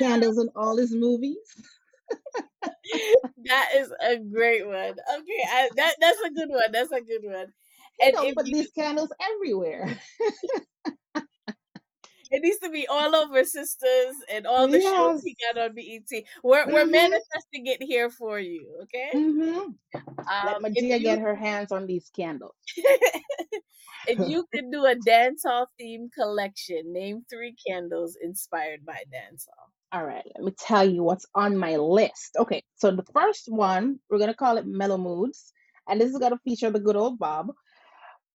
candles 0.00 0.38
in 0.38 0.48
all 0.56 0.76
his 0.78 0.92
movies. 0.92 1.36
that 3.44 3.68
is 3.76 3.92
a 4.02 4.18
great 4.18 4.66
one. 4.66 4.76
Okay, 4.76 5.42
I, 5.48 5.68
that 5.76 5.94
that's 6.00 6.20
a 6.26 6.30
good 6.30 6.50
one. 6.50 6.72
That's 6.72 6.92
a 6.92 7.00
good 7.00 7.22
one. 7.22 7.52
And 8.02 8.12
you 8.12 8.12
know, 8.12 8.34
put 8.34 8.46
you, 8.46 8.54
these 8.54 8.70
candles 8.70 9.12
everywhere. 9.20 9.98
it 12.30 12.42
needs 12.42 12.58
to 12.58 12.70
be 12.70 12.86
all 12.86 13.14
over 13.14 13.42
Sistas 13.42 14.12
and 14.32 14.46
all 14.46 14.68
the 14.68 14.80
yes. 14.80 14.94
shows 14.94 15.22
he 15.22 15.36
got 15.52 15.62
on 15.62 15.74
BET. 15.74 16.24
We're 16.42 16.62
mm-hmm. 16.62 16.72
we're 16.72 16.86
manifesting 16.86 17.66
it 17.66 17.82
here 17.82 18.10
for 18.10 18.38
you, 18.38 18.66
okay? 18.82 19.10
Mm-hmm. 19.14 19.58
Um, 19.94 20.62
Let 20.62 20.62
Madea 20.62 21.02
get 21.02 21.18
her 21.18 21.34
hands 21.34 21.72
on 21.72 21.86
these 21.86 22.10
candles. 22.14 22.54
if 24.06 24.28
you 24.28 24.46
could 24.54 24.70
do 24.70 24.84
a 24.86 24.94
dancehall 24.94 25.66
theme 25.78 26.08
collection, 26.16 26.92
name 26.92 27.24
three 27.28 27.54
candles 27.66 28.16
inspired 28.22 28.84
by 28.86 29.02
dancehall. 29.12 29.70
All 29.92 30.04
right, 30.04 30.24
let 30.36 30.44
me 30.44 30.52
tell 30.56 30.88
you 30.88 31.02
what's 31.02 31.26
on 31.34 31.56
my 31.56 31.76
list. 31.76 32.36
Okay, 32.38 32.62
so 32.76 32.92
the 32.92 33.04
first 33.12 33.46
one, 33.48 33.98
we're 34.08 34.18
gonna 34.18 34.34
call 34.34 34.56
it 34.56 34.66
Mellow 34.66 34.98
Moods, 34.98 35.52
and 35.88 36.00
this 36.00 36.12
is 36.12 36.18
gonna 36.18 36.38
feature 36.44 36.70
the 36.70 36.78
good 36.78 36.96
old 36.96 37.18
Bob 37.18 37.48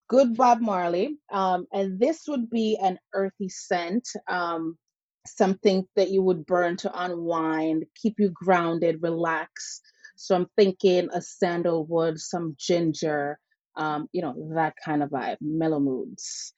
good 0.08 0.36
Bob 0.36 0.62
Marley. 0.62 1.18
Um, 1.32 1.66
and 1.74 2.00
this 2.00 2.24
would 2.28 2.50
be 2.50 2.78
an 2.82 3.00
earthy 3.14 3.50
scent, 3.50 4.08
um, 4.28 4.78
something 5.26 5.86
that 5.96 6.10
you 6.10 6.22
would 6.22 6.46
burn 6.46 6.78
to 6.78 7.04
unwind, 7.04 7.86
keep 7.96 8.16
you 8.20 8.30
grounded, 8.30 9.02
relax. 9.02 9.82
So 10.16 10.36
I'm 10.36 10.48
thinking 10.56 11.10
a 11.12 11.22
sandalwood, 11.22 12.20
some 12.20 12.56
ginger, 12.58 13.40
um, 13.76 14.08
you 14.14 14.22
know, 14.22 14.52
that 14.56 14.76
kind 14.84 15.04
of 15.04 15.10
vibe, 15.10 15.38
mellow 15.42 15.80
moods. 15.80 16.54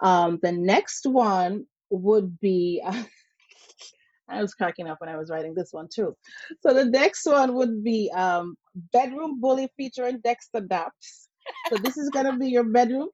Um, 0.00 0.38
the 0.42 0.52
next 0.52 1.06
one 1.06 1.66
would 1.90 2.38
be. 2.40 2.82
I 4.28 4.40
was 4.40 4.54
cracking 4.54 4.86
up 4.86 5.00
when 5.00 5.10
I 5.10 5.16
was 5.16 5.28
writing 5.28 5.54
this 5.54 5.72
one 5.72 5.88
too. 5.92 6.16
So 6.60 6.72
the 6.72 6.84
next 6.84 7.26
one 7.26 7.52
would 7.54 7.82
be 7.82 8.12
um, 8.14 8.54
Bedroom 8.92 9.40
Bully 9.40 9.68
featuring 9.76 10.20
Dexta 10.20 10.60
Daps. 10.68 11.26
So 11.66 11.78
this 11.78 11.96
is 11.96 12.10
gonna 12.10 12.36
be 12.38 12.48
your 12.48 12.64
bedroom. 12.64 13.08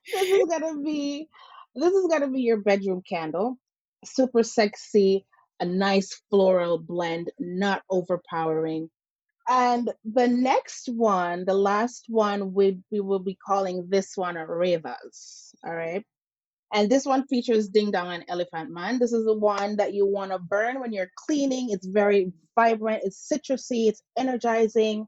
this 0.12 0.30
is 0.30 0.46
gonna 0.48 0.80
be 0.82 1.28
this 1.74 1.92
is 1.92 2.06
gonna 2.10 2.30
be 2.30 2.42
your 2.42 2.58
bedroom 2.58 3.02
candle. 3.08 3.58
Super 4.04 4.42
sexy, 4.42 5.26
a 5.60 5.66
nice 5.66 6.20
floral 6.30 6.78
blend, 6.78 7.30
not 7.38 7.82
overpowering. 7.90 8.90
And 9.48 9.92
the 10.04 10.28
next 10.28 10.88
one, 10.88 11.44
the 11.46 11.54
last 11.54 12.06
one, 12.08 12.54
we 12.54 12.78
we 12.90 13.00
will 13.00 13.18
be 13.18 13.36
calling 13.46 13.88
this 13.90 14.16
one 14.16 14.36
Ravas. 14.36 15.54
All 15.66 15.74
right. 15.74 16.04
And 16.72 16.90
this 16.90 17.06
one 17.06 17.26
features 17.28 17.68
Ding 17.68 17.92
Dong 17.92 18.12
and 18.12 18.24
Elephant 18.28 18.70
Man. 18.70 18.98
This 18.98 19.12
is 19.12 19.24
the 19.24 19.38
one 19.38 19.76
that 19.76 19.94
you 19.94 20.06
want 20.06 20.32
to 20.32 20.38
burn 20.38 20.80
when 20.80 20.92
you're 20.92 21.10
cleaning. 21.26 21.70
It's 21.70 21.86
very 21.86 22.32
vibrant, 22.56 23.02
it's 23.04 23.28
citrusy, 23.32 23.88
it's 23.88 24.02
energizing. 24.18 25.06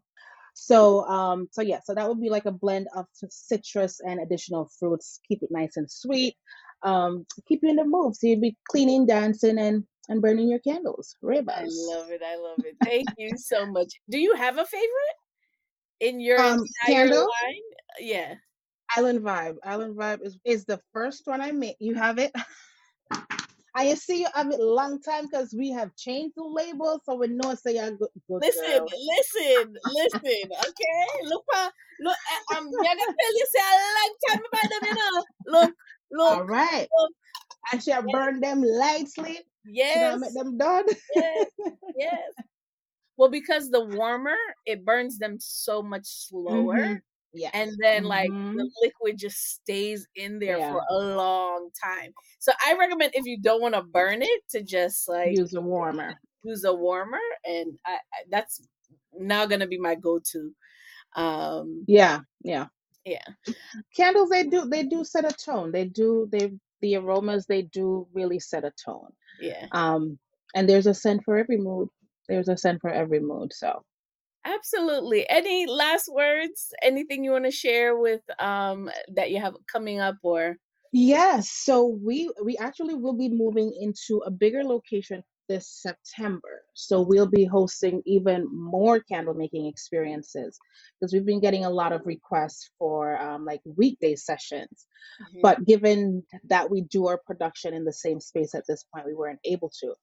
So, 0.58 1.04
um, 1.04 1.48
so 1.52 1.60
yeah, 1.60 1.80
so 1.84 1.94
that 1.94 2.08
would 2.08 2.18
be 2.18 2.30
like 2.30 2.46
a 2.46 2.50
blend 2.50 2.88
of 2.96 3.04
citrus 3.28 4.00
and 4.00 4.20
additional 4.20 4.70
fruits. 4.78 5.20
Keep 5.28 5.42
it 5.42 5.50
nice 5.52 5.76
and 5.76 5.88
sweet. 5.88 6.34
Um, 6.82 7.26
keep 7.46 7.60
you 7.62 7.68
in 7.68 7.76
the 7.76 7.84
mood. 7.84 8.16
So 8.16 8.26
you'd 8.26 8.40
be 8.40 8.56
cleaning, 8.70 9.04
dancing, 9.04 9.58
and 9.58 9.84
and 10.08 10.22
burning 10.22 10.48
your 10.48 10.60
candles. 10.60 11.14
Ravas. 11.22 11.48
I 11.48 11.66
love 11.94 12.10
it. 12.10 12.22
I 12.26 12.36
love 12.36 12.64
it. 12.64 12.74
Thank 12.82 13.06
you 13.18 13.36
so 13.36 13.66
much. 13.66 13.92
Do 14.08 14.18
you 14.18 14.34
have 14.34 14.56
a 14.56 14.64
favorite 14.64 15.16
in 16.00 16.20
your 16.20 16.40
um, 16.40 16.64
candle 16.86 17.18
line? 17.18 17.62
Yeah. 18.00 18.34
Island 18.96 19.20
Vibe. 19.20 19.56
Island 19.62 19.94
Vibe 19.94 20.24
is 20.24 20.38
is 20.46 20.64
the 20.64 20.80
first 20.94 21.26
one 21.26 21.42
I 21.42 21.52
made. 21.52 21.76
You 21.80 21.96
have 21.96 22.18
it. 22.18 22.32
I 23.76 23.92
see 23.92 24.20
you 24.20 24.28
have 24.34 24.50
it 24.50 24.58
long 24.58 25.02
time 25.02 25.26
because 25.26 25.52
we 25.52 25.70
have 25.70 25.94
changed 25.96 26.34
the 26.36 26.44
label, 26.44 26.98
so 27.04 27.14
we 27.14 27.28
know 27.28 27.54
say 27.54 27.74
you're 27.74 27.90
good. 27.90 28.08
good 28.26 28.40
listen, 28.40 28.78
girl. 28.78 28.88
listen, 28.90 29.76
listen. 29.92 30.50
Okay, 30.60 31.24
look, 31.24 31.44
uh, 31.54 31.68
look. 32.00 32.16
I'm 32.52 32.70
gonna 32.70 32.82
tell 32.82 33.34
you 33.34 33.46
say 33.54 33.60
a 33.60 33.76
long 33.98 34.14
time 34.28 34.42
about 34.50 34.70
them, 34.70 34.88
you 34.88 34.94
know. 34.94 35.24
Look, 35.46 35.74
look. 36.10 36.38
All 36.38 36.46
right. 36.46 36.88
Look. 36.98 37.12
I 37.70 37.78
shall 37.78 38.02
yes. 38.02 38.12
burn 38.12 38.40
them 38.40 38.62
lightly. 38.62 39.40
Yes. 39.66 40.20
Make 40.20 40.32
them 40.32 40.56
done. 40.56 40.86
yes. 41.14 41.46
Yes. 41.98 42.32
Well, 43.16 43.30
because 43.30 43.70
the 43.70 43.84
warmer, 43.84 44.36
it 44.66 44.84
burns 44.84 45.18
them 45.18 45.36
so 45.40 45.82
much 45.82 46.04
slower. 46.04 46.76
Mm-hmm. 46.76 46.94
Yeah. 47.36 47.50
And 47.52 47.72
then 47.80 48.02
mm-hmm. 48.02 48.06
like 48.06 48.28
the 48.28 48.34
mm-hmm. 48.34 48.66
liquid 48.82 49.18
just 49.18 49.36
stays 49.36 50.06
in 50.16 50.38
there 50.38 50.58
yeah. 50.58 50.72
for 50.72 50.82
a 50.90 50.94
long 50.94 51.68
time. 51.82 52.12
So 52.38 52.52
I 52.66 52.76
recommend 52.78 53.12
if 53.14 53.26
you 53.26 53.38
don't 53.40 53.60
want 53.60 53.74
to 53.74 53.82
burn 53.82 54.22
it 54.22 54.40
to 54.50 54.62
just 54.62 55.08
like 55.08 55.36
use 55.36 55.54
a 55.54 55.60
warmer. 55.60 56.14
Use 56.42 56.64
a 56.64 56.72
warmer 56.72 57.18
and 57.44 57.78
I, 57.84 57.94
I 57.94 58.24
that's 58.30 58.66
now 59.18 59.46
going 59.46 59.60
to 59.60 59.66
be 59.66 59.78
my 59.78 59.94
go-to. 59.94 60.52
Um, 61.14 61.84
yeah, 61.86 62.20
yeah, 62.42 62.66
yeah. 63.04 63.24
Candles 63.96 64.30
they 64.30 64.44
do 64.44 64.66
they 64.68 64.84
do 64.84 65.04
set 65.04 65.24
a 65.24 65.34
tone. 65.34 65.72
They 65.72 65.84
do 65.84 66.28
they 66.30 66.52
the 66.80 66.96
aromas 66.96 67.46
they 67.46 67.62
do 67.62 68.06
really 68.12 68.38
set 68.38 68.64
a 68.64 68.72
tone. 68.84 69.10
Yeah. 69.40 69.66
Um, 69.72 70.18
and 70.54 70.68
there's 70.68 70.86
a 70.86 70.94
scent 70.94 71.22
for 71.24 71.36
every 71.36 71.56
mood. 71.58 71.88
There's 72.28 72.48
a 72.48 72.56
scent 72.56 72.80
for 72.80 72.90
every 72.90 73.20
mood. 73.20 73.52
So 73.52 73.82
Absolutely. 74.46 75.28
Any 75.28 75.66
last 75.66 76.08
words? 76.12 76.72
Anything 76.82 77.24
you 77.24 77.32
want 77.32 77.46
to 77.46 77.50
share 77.50 77.96
with 77.96 78.22
um 78.38 78.90
that 79.14 79.30
you 79.30 79.40
have 79.40 79.54
coming 79.70 80.00
up 80.00 80.16
or 80.22 80.56
Yes, 80.92 81.50
so 81.50 81.98
we 82.02 82.30
we 82.42 82.56
actually 82.56 82.94
will 82.94 83.16
be 83.16 83.28
moving 83.28 83.76
into 83.80 84.22
a 84.24 84.30
bigger 84.30 84.64
location 84.64 85.22
this 85.48 85.68
September. 85.68 86.62
So 86.74 87.02
we'll 87.02 87.28
be 87.28 87.44
hosting 87.44 88.02
even 88.06 88.46
more 88.52 89.00
candle 89.00 89.34
making 89.34 89.66
experiences 89.66 90.58
because 90.98 91.12
we've 91.12 91.26
been 91.26 91.40
getting 91.40 91.64
a 91.64 91.70
lot 91.70 91.92
of 91.92 92.06
requests 92.06 92.70
for 92.78 93.20
um, 93.20 93.44
like 93.44 93.60
weekday 93.76 94.16
sessions. 94.16 94.86
Mhm. 95.20 95.42
But 95.42 95.64
given 95.64 96.24
that 96.48 96.70
we 96.70 96.82
do 96.82 97.06
our 97.08 97.18
production 97.26 97.74
in 97.74 97.84
the 97.84 97.92
same 97.92 98.20
space 98.20 98.54
at 98.54 98.64
this 98.66 98.84
point, 98.92 99.06
we 99.06 99.14
weren't 99.14 99.40
able 99.44 99.70
to. 99.80 99.94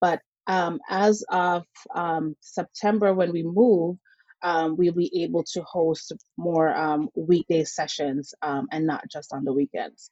But 0.00 0.20
um, 0.46 0.80
as 0.88 1.24
of 1.30 1.64
um, 1.94 2.36
September, 2.40 3.14
when 3.14 3.32
we 3.32 3.42
move, 3.42 3.96
um, 4.42 4.76
we'll 4.76 4.92
be 4.92 5.22
able 5.22 5.42
to 5.42 5.62
host 5.62 6.12
more 6.36 6.68
um, 6.76 7.08
weekday 7.14 7.64
sessions 7.64 8.34
um, 8.42 8.68
and 8.70 8.86
not 8.86 9.08
just 9.10 9.32
on 9.32 9.44
the 9.44 9.54
weekends. 9.54 10.10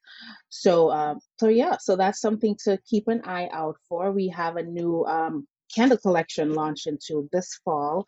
So, 0.49 0.91
um, 0.91 1.19
so 1.39 1.49
yeah, 1.49 1.77
so 1.79 1.97
that's 1.97 2.21
something 2.21 2.57
to 2.65 2.79
keep 2.89 3.09
an 3.09 3.21
eye 3.25 3.51
out 3.53 3.77
for. 3.89 4.11
We 4.11 4.29
have 4.29 4.57
a 4.57 4.63
new 4.63 5.05
um, 5.05 5.47
candle 5.75 5.99
collection 5.99 6.55
launch 6.55 6.87
into 6.87 7.29
this 7.31 7.61
fall. 7.63 8.07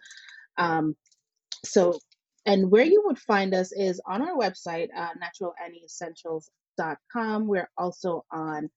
Um, 0.57 0.97
so, 1.63 1.99
and 2.47 2.71
where 2.71 2.85
you 2.85 3.03
would 3.05 3.19
find 3.19 3.53
us 3.55 3.73
is 3.73 4.01
on 4.07 4.23
our 4.23 4.35
website, 4.35 4.89
uh, 4.97 5.11
naturalannieessentials.com. 5.23 7.47
We're 7.47 7.69
also 7.77 8.25
on 8.31 8.71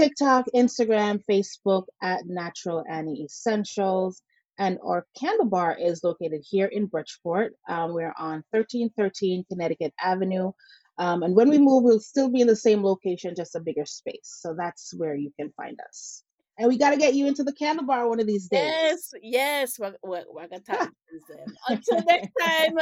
TikTok, 0.00 0.46
Instagram, 0.54 1.22
Facebook 1.30 1.84
at 2.02 2.24
Natural 2.24 2.82
Annie 2.88 3.22
Essentials. 3.22 4.22
And 4.58 4.78
our 4.82 5.04
candle 5.18 5.44
bar 5.44 5.76
is 5.78 6.02
located 6.02 6.42
here 6.48 6.64
in 6.64 6.86
Bridgeport. 6.86 7.52
Um, 7.68 7.92
we're 7.92 8.14
on 8.18 8.42
1313 8.52 9.44
Connecticut 9.50 9.92
Avenue. 10.02 10.52
Um, 10.96 11.22
and 11.22 11.36
when 11.36 11.50
we 11.50 11.58
move, 11.58 11.82
we'll 11.84 12.00
still 12.00 12.30
be 12.30 12.40
in 12.40 12.46
the 12.46 12.56
same 12.56 12.82
location, 12.82 13.34
just 13.36 13.54
a 13.56 13.60
bigger 13.60 13.84
space. 13.84 14.38
So 14.40 14.54
that's 14.56 14.94
where 14.96 15.14
you 15.14 15.32
can 15.38 15.52
find 15.54 15.78
us. 15.86 16.24
And 16.56 16.68
we 16.68 16.78
got 16.78 16.90
to 16.92 16.96
get 16.96 17.12
you 17.12 17.26
into 17.26 17.44
the 17.44 17.52
candle 17.52 17.84
bar 17.84 18.08
one 18.08 18.20
of 18.20 18.26
these 18.26 18.48
days. 18.48 18.72
Yes, 18.72 19.10
yes. 19.22 19.78
We're, 19.78 19.96
we're, 20.02 20.24
we're 20.32 20.48
gonna 20.48 20.62
talk 20.62 20.76
about 20.80 20.94
this 21.12 21.22
then. 21.28 21.54
Until 21.68 22.04
next 22.06 22.30
time, 22.40 22.78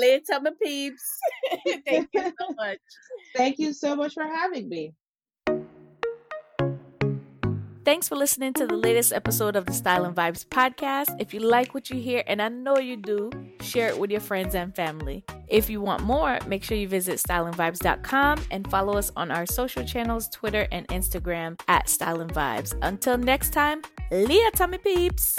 later, 0.00 0.40
my 0.40 0.50
peeps. 0.62 1.18
Thank 1.86 2.08
you 2.14 2.32
so 2.40 2.54
much. 2.56 2.78
Thank 3.36 3.58
you 3.58 3.74
so 3.74 3.94
much 3.96 4.14
for 4.14 4.24
having 4.24 4.66
me. 4.70 4.94
Thanks 7.84 8.08
for 8.08 8.16
listening 8.16 8.54
to 8.54 8.66
the 8.66 8.76
latest 8.76 9.12
episode 9.12 9.56
of 9.56 9.66
the 9.66 9.74
Style 9.74 10.06
and 10.06 10.16
Vibes 10.16 10.46
podcast. 10.46 11.20
If 11.20 11.34
you 11.34 11.40
like 11.40 11.74
what 11.74 11.90
you 11.90 12.00
hear, 12.00 12.22
and 12.26 12.40
I 12.40 12.48
know 12.48 12.78
you 12.78 12.96
do, 12.96 13.30
share 13.60 13.88
it 13.88 13.98
with 13.98 14.10
your 14.10 14.20
friends 14.20 14.54
and 14.54 14.74
family. 14.74 15.22
If 15.48 15.68
you 15.68 15.82
want 15.82 16.02
more, 16.02 16.38
make 16.46 16.64
sure 16.64 16.78
you 16.78 16.88
visit 16.88 17.18
styleandvibes.com 17.18 18.46
and 18.50 18.70
follow 18.70 18.96
us 18.96 19.12
on 19.16 19.30
our 19.30 19.44
social 19.44 19.84
channels, 19.84 20.30
Twitter 20.30 20.66
and 20.72 20.88
Instagram 20.88 21.60
at 21.68 21.90
Style 21.90 22.22
and 22.22 22.32
Vibes. 22.32 22.74
Until 22.80 23.18
next 23.18 23.52
time, 23.52 23.82
Leah 24.10 24.50
Tummy 24.52 24.78
Peeps. 24.78 25.36